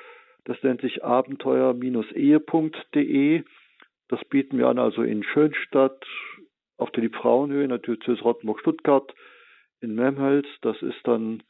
[0.45, 3.43] Das nennt sich abenteuer-ehe.de.
[4.09, 6.05] Das bieten wir an, also in Schönstadt,
[6.77, 9.15] auf der Liebfrauenhöhe in der Diözese Rottenburg-Stuttgart,
[9.81, 11.43] in Memhels, das ist dann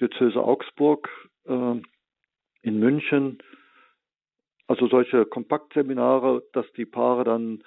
[0.00, 1.08] Diözese Augsburg,
[1.46, 1.80] äh,
[2.62, 3.38] in München.
[4.66, 7.62] Also solche Kompaktseminare, dass die Paare dann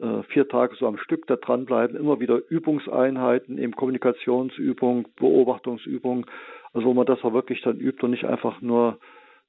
[0.00, 6.26] äh, vier Tage so am Stück da dranbleiben, immer wieder Übungseinheiten, eben Kommunikationsübung, Beobachtungsübung,
[6.72, 8.98] also wo man das auch wirklich dann übt und nicht einfach nur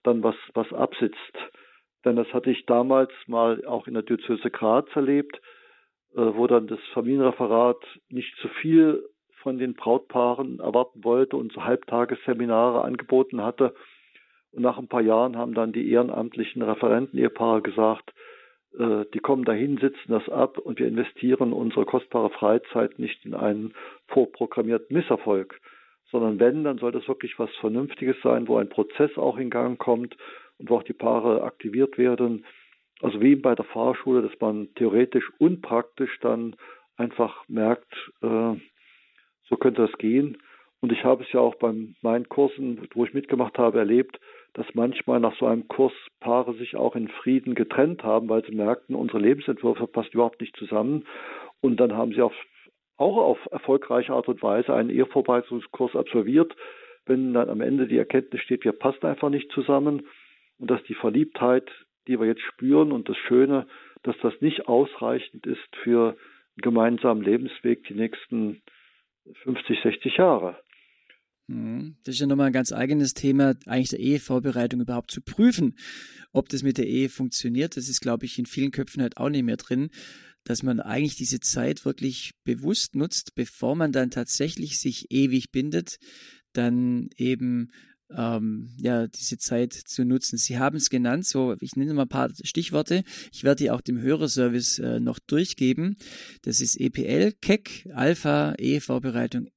[0.03, 1.37] dann was, was absitzt.
[2.03, 5.39] Denn das hatte ich damals mal auch in der Diözese Graz erlebt,
[6.15, 9.03] wo dann das Familienreferat nicht zu viel
[9.41, 13.73] von den Brautpaaren erwarten wollte und so Halbtagesseminare angeboten hatte.
[14.51, 18.13] Und nach ein paar Jahren haben dann die ehrenamtlichen Referenten-Ehepaare gesagt,
[18.77, 23.33] äh, die kommen dahin, sitzen das ab und wir investieren unsere kostbare Freizeit nicht in
[23.33, 23.73] einen
[24.07, 25.59] vorprogrammierten Misserfolg,
[26.11, 29.79] sondern wenn, dann soll das wirklich was Vernünftiges sein, wo ein Prozess auch in Gang
[29.79, 30.15] kommt
[30.59, 32.45] und wo auch die Paare aktiviert werden.
[33.03, 36.55] Also wie bei der Fahrschule, dass man theoretisch und praktisch dann
[36.95, 38.55] einfach merkt, äh,
[39.49, 40.37] so könnte das gehen.
[40.79, 44.21] Und ich habe es ja auch bei meinen Kursen, wo ich mitgemacht habe, erlebt,
[44.53, 45.91] dass manchmal nach so einem Kurs
[46.21, 50.55] Paare sich auch in Frieden getrennt haben, weil sie merkten, unsere Lebensentwürfe passen überhaupt nicht
[50.55, 51.05] zusammen.
[51.59, 52.33] Und dann haben sie auf,
[52.95, 56.55] auch auf erfolgreiche Art und Weise einen Ehevorbereitungskurs absolviert,
[57.05, 60.07] wenn dann am Ende die Erkenntnis steht, wir passen einfach nicht zusammen
[60.57, 61.69] und dass die Verliebtheit,
[62.07, 63.67] die wir jetzt spüren und das Schöne,
[64.03, 68.61] dass das nicht ausreichend ist für einen gemeinsamen Lebensweg die nächsten
[69.43, 70.57] 50, 60 Jahre.
[71.47, 71.95] Mhm.
[72.03, 75.75] Das ist ja nochmal ein ganz eigenes Thema, eigentlich der Ehevorbereitung überhaupt zu prüfen,
[76.31, 77.77] ob das mit der Ehe funktioniert.
[77.77, 79.89] Das ist, glaube ich, in vielen Köpfen halt auch nicht mehr drin,
[80.43, 85.97] dass man eigentlich diese Zeit wirklich bewusst nutzt, bevor man dann tatsächlich sich ewig bindet,
[86.53, 87.71] dann eben
[88.15, 90.37] ähm, ja, diese Zeit zu nutzen.
[90.37, 93.03] Sie haben es genannt, so ich nenne mal ein paar Stichworte.
[93.31, 95.97] Ich werde die auch dem Hörerservice äh, noch durchgeben.
[96.43, 99.47] Das ist EPL, KEC, Alpha, Ehevorbereitung,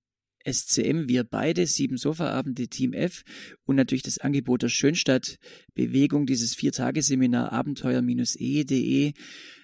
[0.46, 3.24] SCM, wir beide, sieben Sofaabende, Team F
[3.64, 5.38] und natürlich das Angebot der Schönstadt
[5.74, 9.12] Bewegung, dieses Viertageseminar abenteuer-e.de.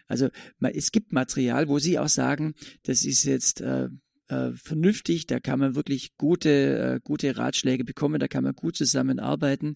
[0.09, 0.28] Also
[0.61, 3.88] es gibt Material, wo Sie auch sagen, das ist jetzt äh,
[4.33, 8.76] äh, vernünftig, da kann man wirklich gute, äh, gute Ratschläge bekommen, da kann man gut
[8.76, 9.74] zusammenarbeiten.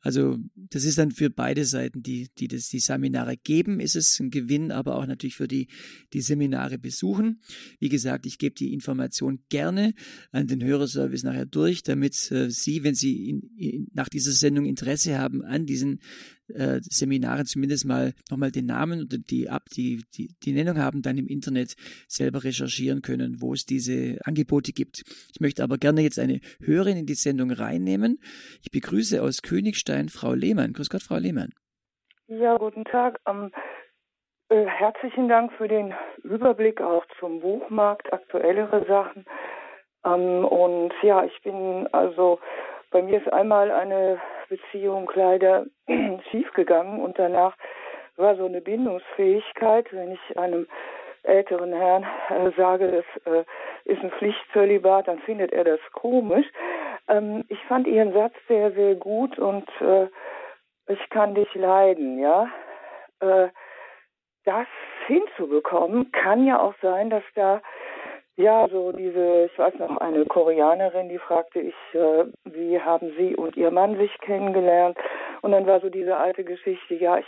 [0.00, 4.18] Also das ist dann für beide Seiten, die, die das, die Seminare geben, ist es
[4.18, 5.68] ein Gewinn, aber auch natürlich für die,
[6.14, 7.40] die Seminare besuchen.
[7.80, 9.92] Wie gesagt, ich gebe die Information gerne
[10.32, 14.64] an den Hörerservice nachher durch, damit äh, Sie, wenn Sie in, in, nach dieser Sendung
[14.64, 16.00] Interesse haben an diesen
[16.54, 21.02] äh, Seminaren zumindest mal nochmal den Namen oder die ab, die, die, die Nennung haben,
[21.02, 21.74] dann im Internet
[22.06, 25.02] selber recherchieren können, wo es diese Angebote gibt.
[25.32, 28.18] Ich möchte aber gerne jetzt eine Hörerin in die Sendung reinnehmen.
[28.62, 30.72] Ich begrüße aus Königstein Frau Lehmann.
[30.72, 31.50] Grüß Gott, Frau Lehmann.
[32.26, 33.20] Ja, guten Tag.
[33.26, 33.50] Ähm,
[34.50, 39.24] äh, herzlichen Dank für den Überblick auch zum Buchmarkt, aktuellere Sachen.
[40.04, 42.38] Ähm, und ja, ich bin also,
[42.90, 44.18] bei mir ist einmal eine
[44.48, 45.66] Beziehung leider
[46.30, 47.56] schiefgegangen und danach
[48.16, 50.66] war so eine Bindungsfähigkeit, wenn ich einem
[51.22, 53.44] älteren Herrn äh, sage, das äh,
[53.84, 56.46] ist ein Pflichtzölibat, dann findet er das komisch.
[57.08, 60.08] Ähm, ich fand Ihren Satz sehr, sehr gut und äh,
[60.86, 62.48] ich kann dich leiden, ja.
[63.20, 63.48] Äh,
[64.44, 64.66] das
[65.06, 67.60] hinzubekommen, kann ja auch sein, dass da
[68.38, 73.34] ja, so diese, ich weiß noch, eine Koreanerin, die fragte ich, äh, wie haben Sie
[73.34, 74.96] und Ihr Mann sich kennengelernt?
[75.42, 77.26] Und dann war so diese alte Geschichte, ja, ich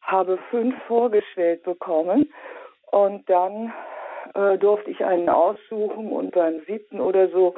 [0.00, 2.32] habe fünf vorgestellt bekommen
[2.90, 3.70] und dann
[4.34, 7.54] äh, durfte ich einen aussuchen und beim siebten oder so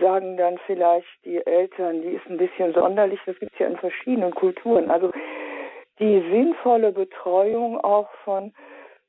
[0.00, 3.76] sagen dann vielleicht die Eltern, die ist ein bisschen sonderlich, das gibt es ja in
[3.76, 4.92] verschiedenen Kulturen.
[4.92, 5.10] Also
[5.98, 8.54] die sinnvolle Betreuung auch von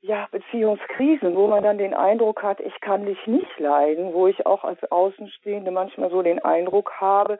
[0.06, 4.44] ja, Beziehungskrisen, wo man dann den Eindruck hat, ich kann dich nicht leiden, wo ich
[4.44, 7.38] auch als Außenstehende manchmal so den Eindruck habe,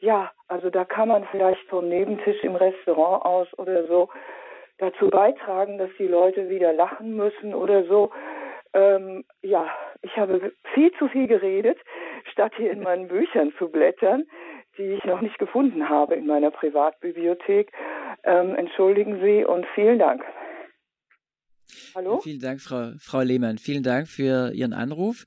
[0.00, 4.08] ja, also da kann man vielleicht vom Nebentisch im Restaurant aus oder so
[4.78, 8.10] dazu beitragen, dass die Leute wieder lachen müssen oder so.
[8.72, 9.68] Ähm, ja,
[10.00, 11.78] ich habe viel zu viel geredet,
[12.32, 14.24] statt hier in meinen Büchern zu blättern,
[14.78, 17.72] die ich noch nicht gefunden habe in meiner Privatbibliothek.
[18.24, 20.24] Ähm, entschuldigen Sie und vielen Dank.
[21.94, 22.20] Hallo?
[22.20, 23.58] Vielen Dank, Frau, Frau Lehmann.
[23.58, 25.24] Vielen Dank für Ihren Anruf.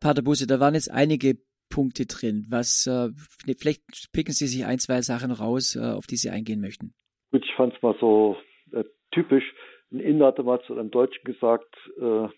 [0.00, 1.34] Pater Busse, da waren jetzt einige
[1.70, 2.46] Punkte drin.
[2.48, 3.08] Was, äh,
[3.58, 6.94] vielleicht picken Sie sich ein, zwei Sachen raus, äh, auf die Sie eingehen möchten.
[7.32, 8.36] Gut, ich fand es mal so
[8.72, 9.44] äh, typisch.
[9.92, 12.28] Ein Inder hatte mal zu einem Deutschen gesagt, äh,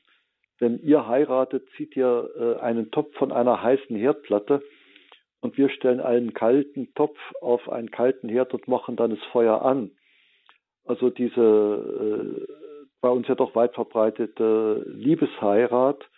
[0.59, 4.63] wenn ihr heiratet, zieht ihr äh, einen Topf von einer heißen Herdplatte
[5.41, 9.63] und wir stellen einen kalten Topf auf einen kalten Herd und machen dann das Feuer
[9.63, 9.93] an.
[10.85, 12.68] Also diese äh,
[13.01, 16.09] bei uns ja doch weit verbreitete Liebesheirat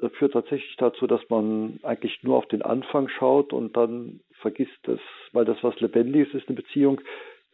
[0.00, 4.88] äh, führt tatsächlich dazu, dass man eigentlich nur auf den Anfang schaut und dann vergisst
[4.88, 5.00] es,
[5.32, 7.00] weil das was Lebendiges ist, eine Beziehung,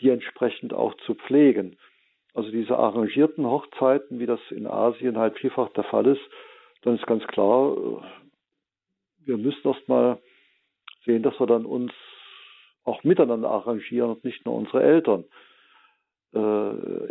[0.00, 1.76] die entsprechend auch zu pflegen.
[2.34, 6.22] Also diese arrangierten Hochzeiten, wie das in Asien halt vielfach der Fall ist,
[6.82, 10.20] dann ist ganz klar, äh, wir müssen erst mal
[11.04, 11.92] sehen, dass wir dann uns
[12.84, 15.24] auch miteinander arrangieren und nicht nur unsere Eltern.
[16.34, 16.38] Äh,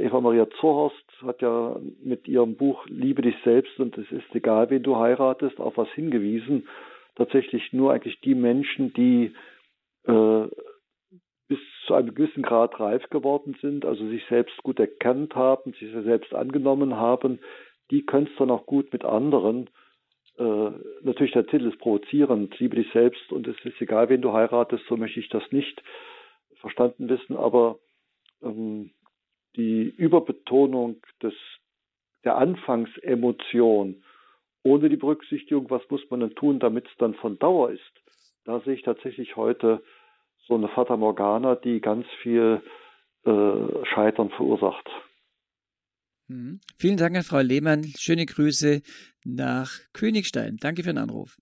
[0.04, 4.70] Eva Maria Zohorst hat ja mit ihrem Buch Liebe dich selbst und es ist egal,
[4.70, 6.68] wen du heiratest, auf was hingewiesen.
[7.16, 9.34] Tatsächlich nur eigentlich die Menschen, die
[10.06, 10.48] äh,
[11.48, 15.92] bis zu einem gewissen Grad reif geworden sind, also sich selbst gut erkannt haben, sich
[15.92, 17.40] selbst angenommen haben,
[17.92, 19.70] die können es dann auch gut mit anderen.
[20.38, 24.34] Äh, natürlich der Titel ist provozierend, liebe dich selbst und es ist egal, wen du
[24.34, 25.84] heiratest, so möchte ich das nicht
[26.62, 27.78] verstanden wissen, aber
[28.42, 28.92] ähm,
[29.56, 31.34] die Überbetonung des,
[32.24, 34.04] der Anfangsemotion
[34.64, 37.82] ohne die Berücksichtigung, was muss man denn tun, damit es dann von Dauer ist,
[38.46, 39.84] da sehe ich tatsächlich heute
[40.48, 42.62] so eine Fata Morgana, die ganz viel
[43.26, 44.90] äh, Scheitern verursacht.
[46.28, 46.60] Mhm.
[46.78, 47.84] Vielen Dank an Frau Lehmann.
[47.98, 48.82] Schöne Grüße
[49.26, 50.58] nach Königstein.
[50.60, 51.38] Danke für den Anruf.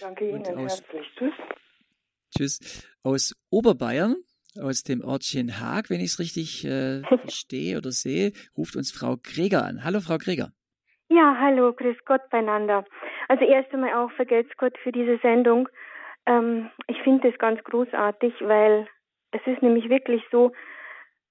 [0.00, 1.06] Danke Ihnen aus, herzlich.
[1.16, 1.32] Tschüss.
[2.36, 2.88] Tschüss.
[3.02, 4.16] Aus Oberbayern,
[4.60, 9.16] aus dem Ortchen Haag, wenn ich es richtig äh, verstehe oder sehe, ruft uns Frau
[9.22, 9.84] Greger an.
[9.84, 10.50] Hallo, Frau Greger.
[11.08, 12.84] Ja, hallo, grüß Gott beieinander.
[13.28, 15.68] Also erst einmal auch vergelt's Gott für diese Sendung.
[16.26, 18.86] Ähm, ich finde das ganz großartig, weil
[19.32, 20.52] es ist nämlich wirklich so,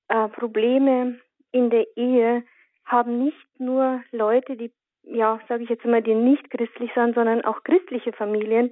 [0.10, 1.20] äh, Probleme
[1.52, 2.44] in der Ehe
[2.86, 4.72] haben nicht nur Leute, die,
[5.04, 8.72] ja, sage ich jetzt mal, die nicht christlich sind, sondern auch christliche Familien.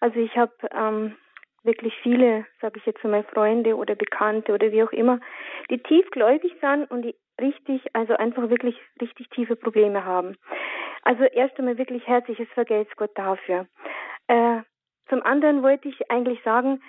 [0.00, 1.16] Also ich habe ähm,
[1.68, 5.20] wirklich viele, sage ich jetzt mal, Freunde oder Bekannte oder wie auch immer,
[5.70, 10.36] die tiefgläubig sind und die richtig, also einfach wirklich richtig tiefe Probleme haben.
[11.02, 13.66] Also erst einmal wirklich herzliches Vergelt's Gott dafür.
[14.26, 14.62] Äh,
[15.08, 16.82] zum anderen wollte ich eigentlich sagen,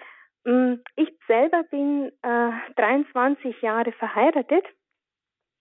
[0.46, 4.66] mm, ich selber bin äh, 23 Jahre verheiratet.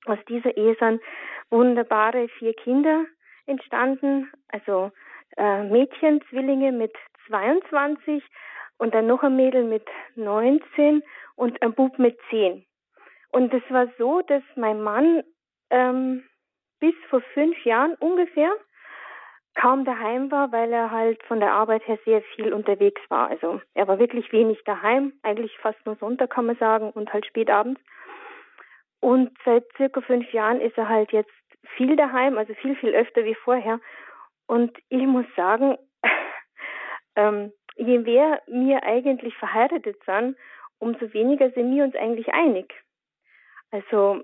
[0.06, 1.02] Aus dieser Ehe sind
[1.50, 3.04] wunderbare vier Kinder
[3.46, 4.92] entstanden, also
[5.36, 6.94] äh, Mädchen, Zwillinge mit
[7.26, 8.22] 22
[8.78, 11.02] und dann noch ein Mädel mit 19
[11.36, 12.64] und ein Bub mit 10.
[13.30, 15.22] Und es war so, dass mein Mann
[15.70, 16.24] ähm,
[16.80, 18.50] bis vor fünf Jahren ungefähr
[19.54, 23.28] kaum daheim war, weil er halt von der Arbeit her sehr viel unterwegs war.
[23.28, 27.26] Also er war wirklich wenig daheim, eigentlich fast nur Sonntag kann man sagen und halt
[27.26, 27.80] spät abends.
[29.00, 31.30] Und seit circa fünf Jahren ist er halt jetzt
[31.76, 33.80] viel daheim, also viel, viel öfter wie vorher.
[34.46, 35.76] Und ich muss sagen,
[37.16, 40.36] ähm, je mehr wir eigentlich verheiratet sind,
[40.78, 42.72] umso weniger sind wir uns eigentlich einig.
[43.70, 44.22] Also,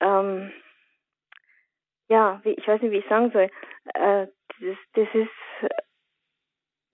[0.00, 0.52] ähm,
[2.08, 3.50] ja, ich weiß nicht, wie ich sagen soll.
[3.94, 4.26] Äh,
[4.60, 5.70] das, das ist,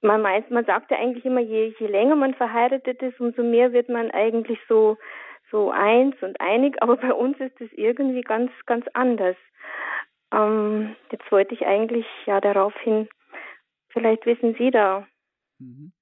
[0.02, 3.72] man meint, man sagt ja eigentlich immer, je, je länger man verheiratet ist, umso mehr
[3.72, 4.98] wird man eigentlich so,
[5.50, 9.36] so eins und einig, aber bei uns ist es irgendwie ganz, ganz anders.
[10.32, 13.08] Ähm, jetzt wollte ich eigentlich ja darauf hin,
[13.88, 15.06] vielleicht wissen Sie da.
[15.58, 15.92] Mhm.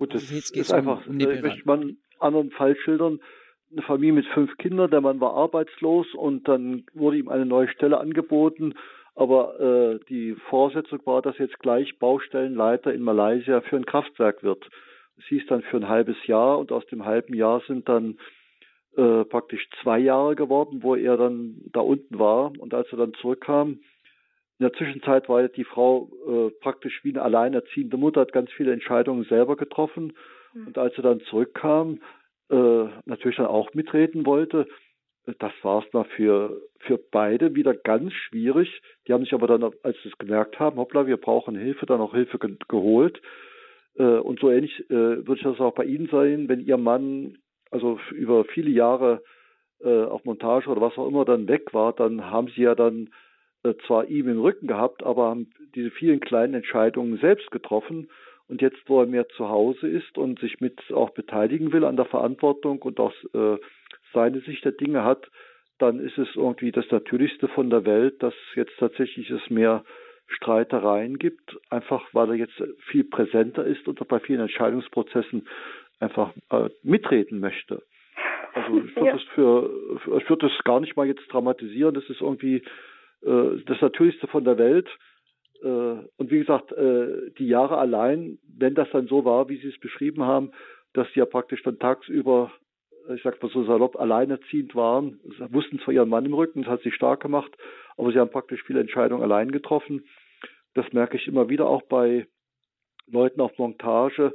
[0.00, 3.20] Gut, das jetzt ist einfach, um, um ich möchte mal einen anderen Fall schildern.
[3.70, 7.68] Eine Familie mit fünf Kindern, der Mann war arbeitslos und dann wurde ihm eine neue
[7.68, 8.72] Stelle angeboten,
[9.14, 14.66] aber äh, die Vorsetzung war, dass jetzt gleich Baustellenleiter in Malaysia für ein Kraftwerk wird.
[15.18, 18.18] Es hieß dann für ein halbes Jahr und aus dem halben Jahr sind dann
[18.96, 22.52] äh, praktisch zwei Jahre geworden, wo er dann da unten war.
[22.58, 23.80] Und als er dann zurückkam,
[24.60, 28.74] in der Zwischenzeit war die Frau äh, praktisch wie eine alleinerziehende Mutter, hat ganz viele
[28.74, 30.12] Entscheidungen selber getroffen.
[30.52, 30.66] Mhm.
[30.66, 32.02] Und als er dann zurückkam,
[32.50, 34.68] äh, natürlich dann auch mitreden wollte,
[35.38, 38.82] das war es mal für, für beide wieder ganz schwierig.
[39.08, 42.02] Die haben sich aber dann, als sie es gemerkt haben, hoppla, wir brauchen Hilfe, dann
[42.02, 43.22] auch Hilfe ge geholt.
[43.96, 47.38] Äh, und so ähnlich äh, würde ich das auch bei Ihnen sein, wenn Ihr Mann
[47.70, 49.22] also über viele Jahre
[49.82, 53.06] äh, auf Montage oder was auch immer dann weg war, dann haben sie ja dann
[53.06, 53.10] äh,
[53.86, 58.08] zwar ihm im Rücken gehabt, aber haben diese vielen kleinen Entscheidungen selbst getroffen.
[58.48, 61.96] Und jetzt, wo er mehr zu Hause ist und sich mit auch beteiligen will an
[61.96, 63.58] der Verantwortung und auch äh,
[64.12, 65.30] seine Sicht der Dinge hat,
[65.78, 69.84] dann ist es irgendwie das Natürlichste von der Welt, dass jetzt tatsächlich es mehr
[70.26, 75.46] Streitereien gibt, einfach weil er jetzt viel präsenter ist und bei vielen Entscheidungsprozessen
[76.00, 77.82] einfach äh, mitreden möchte.
[78.54, 79.12] Also ich würde ja.
[79.12, 79.70] das für,
[80.18, 81.94] ich würde das gar nicht mal jetzt dramatisieren.
[81.94, 82.62] Das ist irgendwie äh,
[83.22, 84.88] das Natürlichste von der Welt.
[85.62, 89.68] Äh, und wie gesagt, äh, die Jahre allein, wenn das dann so war, wie Sie
[89.68, 90.52] es beschrieben haben,
[90.92, 92.52] dass sie ja praktisch dann tagsüber,
[93.14, 96.72] ich sag mal so salopp, alleinerziehend waren, sie wussten zwar ihren Mann im Rücken, das
[96.72, 97.52] hat sie stark gemacht,
[97.96, 100.04] aber sie haben praktisch viele Entscheidungen allein getroffen.
[100.74, 102.26] Das merke ich immer wieder auch bei
[103.06, 104.32] Leuten auf Montage,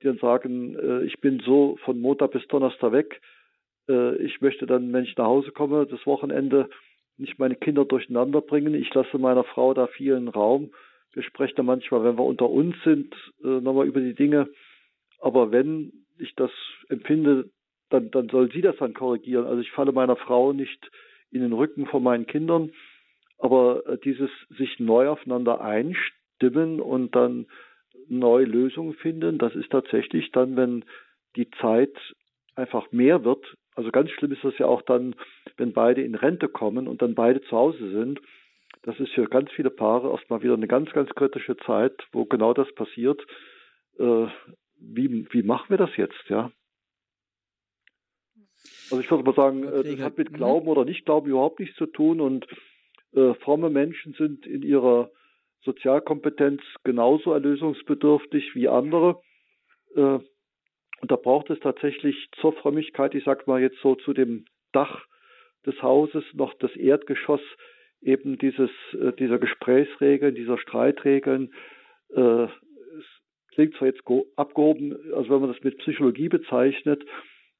[0.00, 3.20] die dann sagen, äh, ich bin so von Montag bis Donnerstag weg.
[3.88, 6.68] Äh, ich möchte dann, wenn ich nach Hause komme, das Wochenende
[7.18, 8.74] nicht meine Kinder durcheinander bringen.
[8.74, 10.70] Ich lasse meiner Frau da vielen Raum.
[11.12, 14.48] Wir sprechen da manchmal, wenn wir unter uns sind, äh, nochmal über die Dinge.
[15.20, 16.50] Aber wenn ich das
[16.88, 17.50] empfinde,
[17.88, 19.46] dann, dann soll sie das dann korrigieren.
[19.46, 20.90] Also ich falle meiner Frau nicht
[21.30, 22.72] in den Rücken von meinen Kindern.
[23.38, 27.46] Aber äh, dieses sich neu aufeinander einstimmen und dann
[28.08, 29.38] neue Lösungen finden.
[29.38, 30.84] Das ist tatsächlich dann, wenn
[31.36, 31.96] die Zeit
[32.54, 33.56] einfach mehr wird.
[33.74, 35.14] Also ganz schlimm ist das ja auch dann,
[35.56, 38.20] wenn beide in Rente kommen und dann beide zu Hause sind.
[38.82, 42.52] Das ist für ganz viele Paare erstmal wieder eine ganz, ganz kritische Zeit, wo genau
[42.54, 43.20] das passiert.
[43.98, 44.26] Äh,
[44.78, 46.50] wie, wie machen wir das jetzt, ja?
[48.90, 50.36] Also ich würde mal sagen, das hat mit mhm.
[50.36, 52.46] Glauben oder Nicht-Glauben überhaupt nichts zu tun und
[53.14, 55.10] äh, fromme Menschen sind in ihrer
[55.62, 59.20] Sozialkompetenz genauso erlösungsbedürftig wie andere.
[59.96, 60.20] Äh,
[61.00, 65.04] und da braucht es tatsächlich zur Frömmigkeit, ich sag mal jetzt so zu dem Dach
[65.66, 67.40] des Hauses noch das Erdgeschoss
[68.00, 71.52] eben dieses, äh, dieser Gesprächsregeln, dieser Streitregeln.
[72.14, 73.04] Äh, es
[73.54, 74.02] klingt zwar jetzt
[74.36, 77.04] abgehoben, also wenn man das mit Psychologie bezeichnet,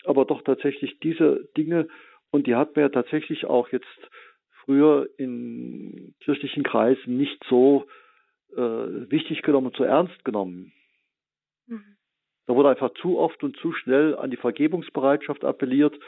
[0.05, 1.89] aber doch tatsächlich diese Dinge,
[2.31, 3.87] und die hat man ja tatsächlich auch jetzt
[4.65, 7.87] früher in kirchlichen Kreisen nicht so
[8.53, 8.61] äh,
[9.11, 10.73] wichtig genommen und so ernst genommen.
[11.67, 11.97] Mhm.
[12.47, 15.99] Da wurde einfach zu oft und zu schnell an die Vergebungsbereitschaft appelliert,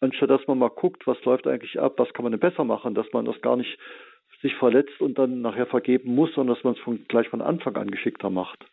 [0.00, 2.94] anstatt dass man mal guckt, was läuft eigentlich ab, was kann man denn besser machen,
[2.94, 3.78] dass man das gar nicht
[4.42, 7.76] sich verletzt und dann nachher vergeben muss, sondern dass man es von, gleich von Anfang
[7.76, 8.64] an geschickter macht.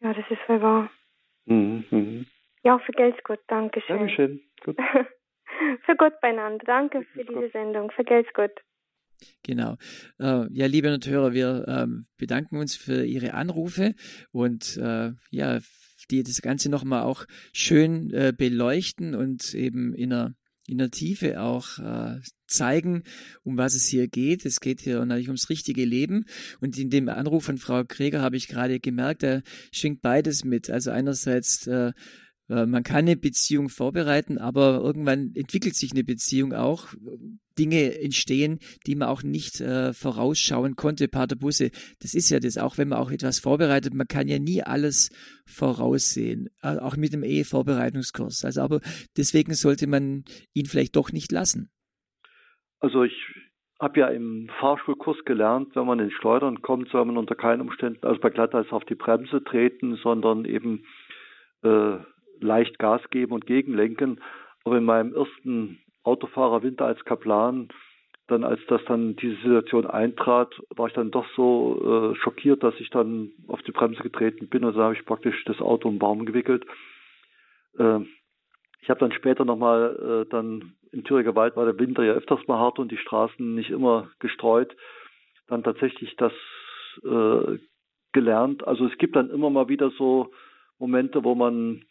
[0.00, 0.90] Ja, das ist voll wahr.
[1.46, 2.24] Mhm, mh.
[2.62, 3.98] Ja, vergelt's Gott, danke schön.
[3.98, 4.40] Dankeschön.
[4.64, 4.76] Gut.
[5.84, 6.64] für Gott beieinander.
[6.66, 7.90] Danke für diese Sendung.
[7.90, 8.52] Vergelt's Gott.
[9.44, 9.76] Genau.
[10.20, 13.94] Äh, ja, liebe Hörer, wir ähm, bedanken uns für Ihre Anrufe
[14.30, 15.58] und äh, ja,
[16.10, 20.34] die das Ganze nochmal auch schön äh, beleuchten und eben in einer,
[20.66, 23.04] in der Tiefe auch äh, zeigen,
[23.42, 24.44] um was es hier geht.
[24.44, 26.24] Es geht hier natürlich ums richtige Leben.
[26.60, 29.42] Und in dem Anruf von Frau Kreger habe ich gerade gemerkt, da
[29.72, 30.70] schwingt beides mit.
[30.70, 31.92] Also einerseits äh,
[32.48, 36.88] man kann eine Beziehung vorbereiten, aber irgendwann entwickelt sich eine Beziehung auch.
[37.58, 41.08] Dinge entstehen, die man auch nicht äh, vorausschauen konnte.
[41.08, 41.70] Pater Busse,
[42.00, 45.10] das ist ja das, auch wenn man auch etwas vorbereitet, man kann ja nie alles
[45.44, 48.44] voraussehen, äh, auch mit dem Ehevorbereitungskurs.
[48.44, 48.80] Also aber
[49.16, 50.24] deswegen sollte man
[50.54, 51.70] ihn vielleicht doch nicht lassen.
[52.80, 53.14] Also ich
[53.80, 58.06] habe ja im Fahrschulkurs gelernt, wenn man in Schleudern kommt, soll man unter keinen Umständen,
[58.06, 60.84] also bei Glatteis auf die Bremse treten, sondern eben
[61.62, 61.98] äh,
[62.40, 64.20] leicht Gas geben und gegenlenken.
[64.64, 67.68] Aber in meinem ersten Autofahrerwinter als Kaplan,
[68.28, 72.74] dann als das dann diese Situation eintrat, war ich dann doch so äh, schockiert, dass
[72.78, 75.98] ich dann auf die Bremse getreten bin und so habe ich praktisch das Auto um
[75.98, 76.66] Baum gewickelt.
[77.78, 78.00] Äh,
[78.80, 82.46] ich habe dann später nochmal äh, dann in Thüringer Wald war der Winter ja öfters
[82.46, 84.74] mal hart und die Straßen nicht immer gestreut,
[85.46, 86.32] dann tatsächlich das
[87.04, 87.58] äh,
[88.12, 88.66] gelernt.
[88.66, 90.32] Also es gibt dann immer mal wieder so
[90.78, 91.82] Momente, wo man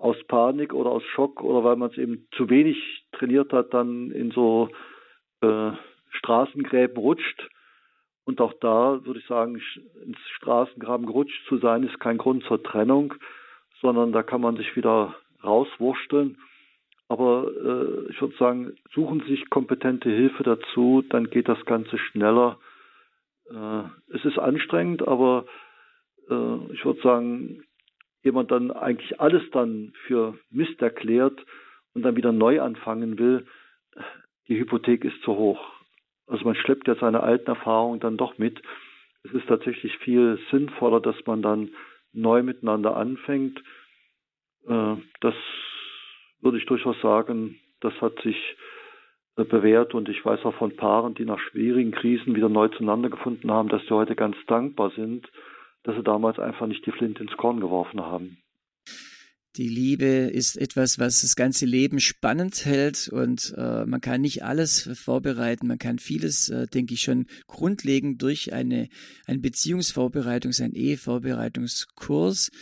[0.00, 4.10] aus Panik oder aus Schock oder weil man es eben zu wenig trainiert hat, dann
[4.10, 4.70] in so
[5.42, 5.72] äh,
[6.10, 7.48] Straßengräben rutscht.
[8.24, 9.60] Und auch da würde ich sagen,
[10.04, 13.14] ins Straßengraben gerutscht zu sein, ist kein Grund zur Trennung,
[13.80, 16.38] sondern da kann man sich wieder rauswursteln.
[17.08, 21.98] Aber äh, ich würde sagen, suchen Sie sich kompetente Hilfe dazu, dann geht das Ganze
[21.98, 22.58] schneller.
[23.50, 23.82] Äh,
[24.14, 25.44] es ist anstrengend, aber
[26.30, 27.64] äh, ich würde sagen,
[28.22, 31.44] jemand dann eigentlich alles dann für Mist erklärt
[31.94, 33.46] und dann wieder neu anfangen will,
[34.48, 35.60] die Hypothek ist zu hoch.
[36.26, 38.60] Also man schleppt ja seine alten Erfahrungen dann doch mit.
[39.24, 41.70] Es ist tatsächlich viel sinnvoller, dass man dann
[42.12, 43.62] neu miteinander anfängt.
[44.66, 45.34] Äh, das
[46.40, 48.56] würde ich durchaus sagen, das hat sich
[49.36, 53.10] äh, bewährt und ich weiß auch von Paaren, die nach schwierigen Krisen wieder neu zueinander
[53.10, 55.28] gefunden haben, dass sie heute ganz dankbar sind,
[55.82, 58.38] dass sie damals einfach nicht die Flinte ins Korn geworfen haben.
[59.56, 64.44] Die Liebe ist etwas, was das ganze Leben spannend hält und äh, man kann nicht
[64.44, 65.66] alles vorbereiten.
[65.66, 68.88] Man kann vieles, äh, denke ich, schon grundlegend durch eine,
[69.26, 72.52] eine Beziehungsvorbereitung, einen Ehevorbereitungskurs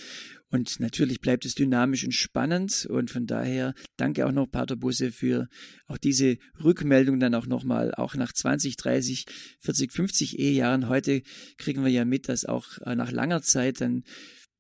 [0.51, 2.87] und natürlich bleibt es dynamisch und spannend.
[2.87, 5.49] Und von daher danke auch noch Pater Busse für
[5.87, 9.27] auch diese Rückmeldung dann auch nochmal, auch nach 20, 30,
[9.61, 10.89] 40, 50 Ehejahren.
[10.89, 11.23] Heute
[11.59, 14.05] kriegen wir ja mit, dass auch äh, nach langer Zeit dann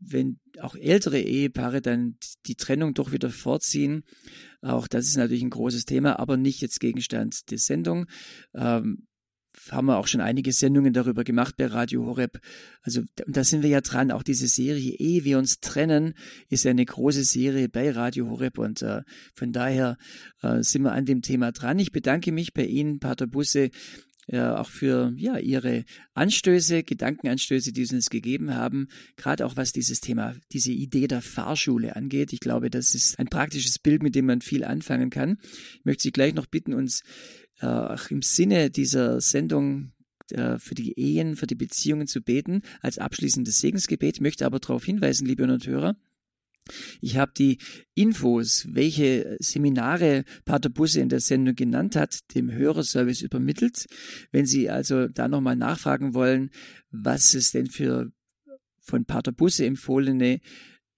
[0.01, 4.05] wenn auch ältere Ehepaare dann die Trennung doch wieder vorziehen.
[4.61, 8.07] Auch das ist natürlich ein großes Thema, aber nicht jetzt Gegenstand der Sendung.
[8.55, 9.09] Ähm,
[9.70, 12.40] haben wir auch schon einige Sendungen darüber gemacht bei Radio Horeb.
[12.82, 14.11] Also da sind wir ja dran.
[14.11, 16.14] Auch diese Serie Ehe wir uns trennen
[16.48, 19.02] ist eine große Serie bei Radio Horeb und äh,
[19.34, 19.96] von daher
[20.42, 21.78] äh, sind wir an dem Thema dran.
[21.78, 23.70] Ich bedanke mich bei Ihnen, Pater Busse,
[24.28, 25.84] äh, auch für ja ihre
[26.14, 31.22] Anstöße, Gedankenanstöße, die sie uns gegeben haben, gerade auch was dieses Thema, diese Idee der
[31.22, 32.32] Fahrschule angeht.
[32.32, 35.38] Ich glaube, das ist ein praktisches Bild, mit dem man viel anfangen kann.
[35.78, 37.02] Ich möchte Sie gleich noch bitten, uns
[37.61, 39.92] äh, auch im Sinne dieser Sendung
[40.30, 44.20] äh, für die Ehen, für die Beziehungen zu beten, als abschließendes Segensgebet.
[44.20, 45.96] Möchte aber darauf hinweisen, liebe Hörer,
[47.00, 47.59] ich habe die
[47.94, 53.86] Infos, welche Seminare Pater Busse in der Sendung genannt hat, dem Hörerservice übermittelt.
[54.32, 56.50] Wenn Sie also da nochmal nachfragen wollen,
[56.90, 58.12] was es denn für
[58.80, 60.40] von Pater Busse empfohlene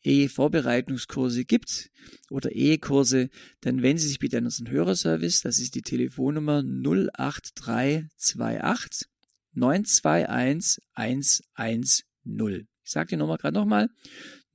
[0.03, 1.91] Ehevorbereitungskurse gibt
[2.31, 3.29] oder Ehekurse,
[3.61, 5.43] dann wenden Sie sich bitte an unseren Hörerservice.
[5.43, 9.07] Das ist die Telefonnummer 08328
[9.53, 12.67] 921 110.
[12.83, 13.91] Ich sage die Nummer gerade nochmal.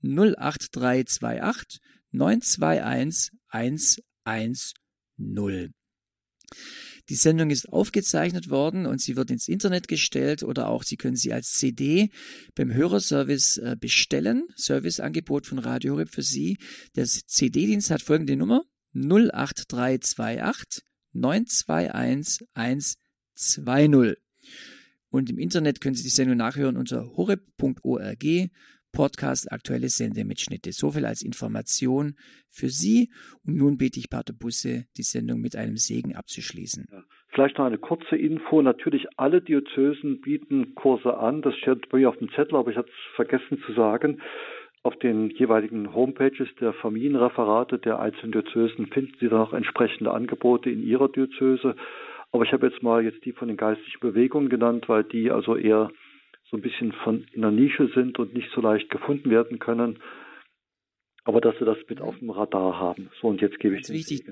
[0.01, 1.79] 08328
[2.11, 5.75] 921 110.
[7.09, 11.15] Die Sendung ist aufgezeichnet worden und sie wird ins Internet gestellt oder auch Sie können
[11.15, 12.09] sie als CD
[12.55, 14.47] beim Hörerservice äh, bestellen.
[14.55, 16.57] Serviceangebot von Radio Horeb für Sie.
[16.95, 20.83] Der CD-Dienst hat folgende Nummer 08328
[21.13, 24.17] 921 120.
[25.09, 28.25] Und im Internet können Sie die Sendung nachhören unter horeb.org
[28.95, 30.71] Podcast aktuelle Sendemitschnitte.
[30.71, 32.15] So viel als Information
[32.49, 33.09] für Sie.
[33.45, 36.87] Und nun bete ich Pater Busse, die Sendung mit einem Segen abzuschließen.
[37.33, 38.61] Vielleicht noch eine kurze Info.
[38.61, 41.41] Natürlich, alle Diözesen bieten Kurse an.
[41.41, 44.21] Das steht bei mir auf dem Zettel, aber ich hatte es vergessen zu sagen.
[44.83, 50.69] Auf den jeweiligen Homepages der Familienreferate der einzelnen Diözesen finden Sie dann auch entsprechende Angebote
[50.69, 51.75] in Ihrer Diözese.
[52.31, 55.57] Aber ich habe jetzt mal jetzt die von den geistlichen Bewegungen genannt, weil die also
[55.57, 55.89] eher
[56.49, 59.99] so ein bisschen von in der Nische sind und nicht so leicht gefunden werden können.
[61.23, 63.09] Aber dass sie das mit auf dem Radar haben.
[63.19, 64.23] So, und jetzt gebe ich ganz wichtig,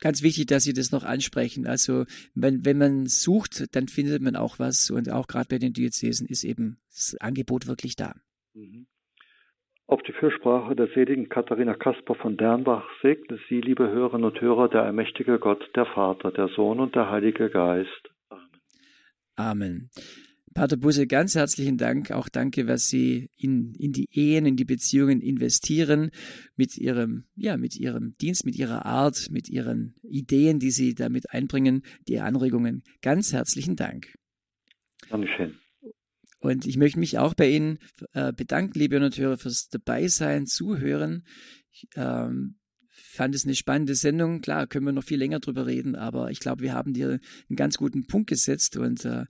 [0.00, 1.66] ganz wichtig, dass Sie das noch ansprechen.
[1.66, 2.04] Also,
[2.34, 4.90] wenn, wenn man sucht, dann findet man auch was.
[4.90, 8.14] Und auch gerade bei den Diözesen ist eben das Angebot wirklich da.
[8.54, 8.86] Mhm.
[9.88, 14.68] Auf die Fürsprache der seligen Katharina Kasper von Dernbach segne Sie, liebe Hörerinnen und Hörer,
[14.68, 18.10] der allmächtige Gott, der Vater, der Sohn und der Heilige Geist.
[18.28, 18.50] Amen.
[19.36, 19.90] Amen.
[20.56, 22.10] Pater Busse, ganz herzlichen Dank.
[22.12, 26.10] Auch danke, was Sie in, in die Ehen, in die Beziehungen investieren,
[26.56, 31.30] mit Ihrem, ja, mit Ihrem Dienst, mit Ihrer Art, mit Ihren Ideen, die Sie damit
[31.30, 32.84] einbringen, die Anregungen.
[33.02, 34.14] Ganz herzlichen Dank.
[35.10, 35.58] Dankeschön.
[36.40, 37.78] Und ich möchte mich auch bei Ihnen
[38.14, 41.26] äh, bedanken, liebe Hörer, fürs Dabeisein, Zuhören.
[41.70, 42.56] Ich, ähm,
[43.16, 44.40] fand es eine spannende Sendung.
[44.40, 47.56] Klar, können wir noch viel länger drüber reden, aber ich glaube, wir haben dir einen
[47.56, 49.24] ganz guten Punkt gesetzt und äh,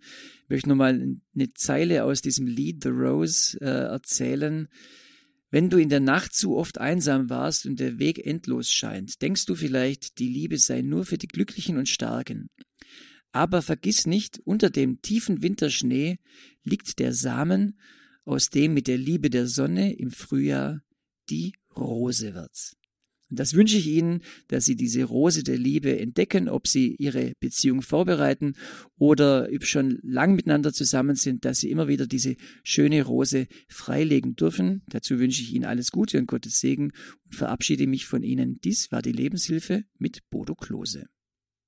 [0.49, 4.68] möchte nochmal eine Zeile aus diesem Lied The Rose äh, erzählen.
[5.51, 9.47] Wenn du in der Nacht zu oft einsam warst und der Weg endlos scheint, denkst
[9.47, 12.51] du vielleicht, die Liebe sei nur für die Glücklichen und Starken.
[13.32, 16.18] Aber vergiss nicht, unter dem tiefen Winterschnee
[16.64, 17.78] liegt der Samen,
[18.24, 20.82] aus dem mit der Liebe der Sonne im Frühjahr
[21.30, 22.76] die Rose wird.
[23.29, 27.33] Und das wünsche ich Ihnen, dass Sie diese Rose der Liebe entdecken, ob Sie Ihre
[27.41, 28.55] Beziehung vorbereiten
[28.99, 34.83] oder schon lang miteinander zusammen sind, dass Sie immer wieder diese schöne Rose freilegen dürfen.
[34.89, 36.93] Dazu wünsche ich Ihnen alles Gute und Gottes Segen
[37.24, 38.61] und verabschiede mich von Ihnen.
[38.62, 41.07] Dies war die Lebenshilfe mit Bodo Klose.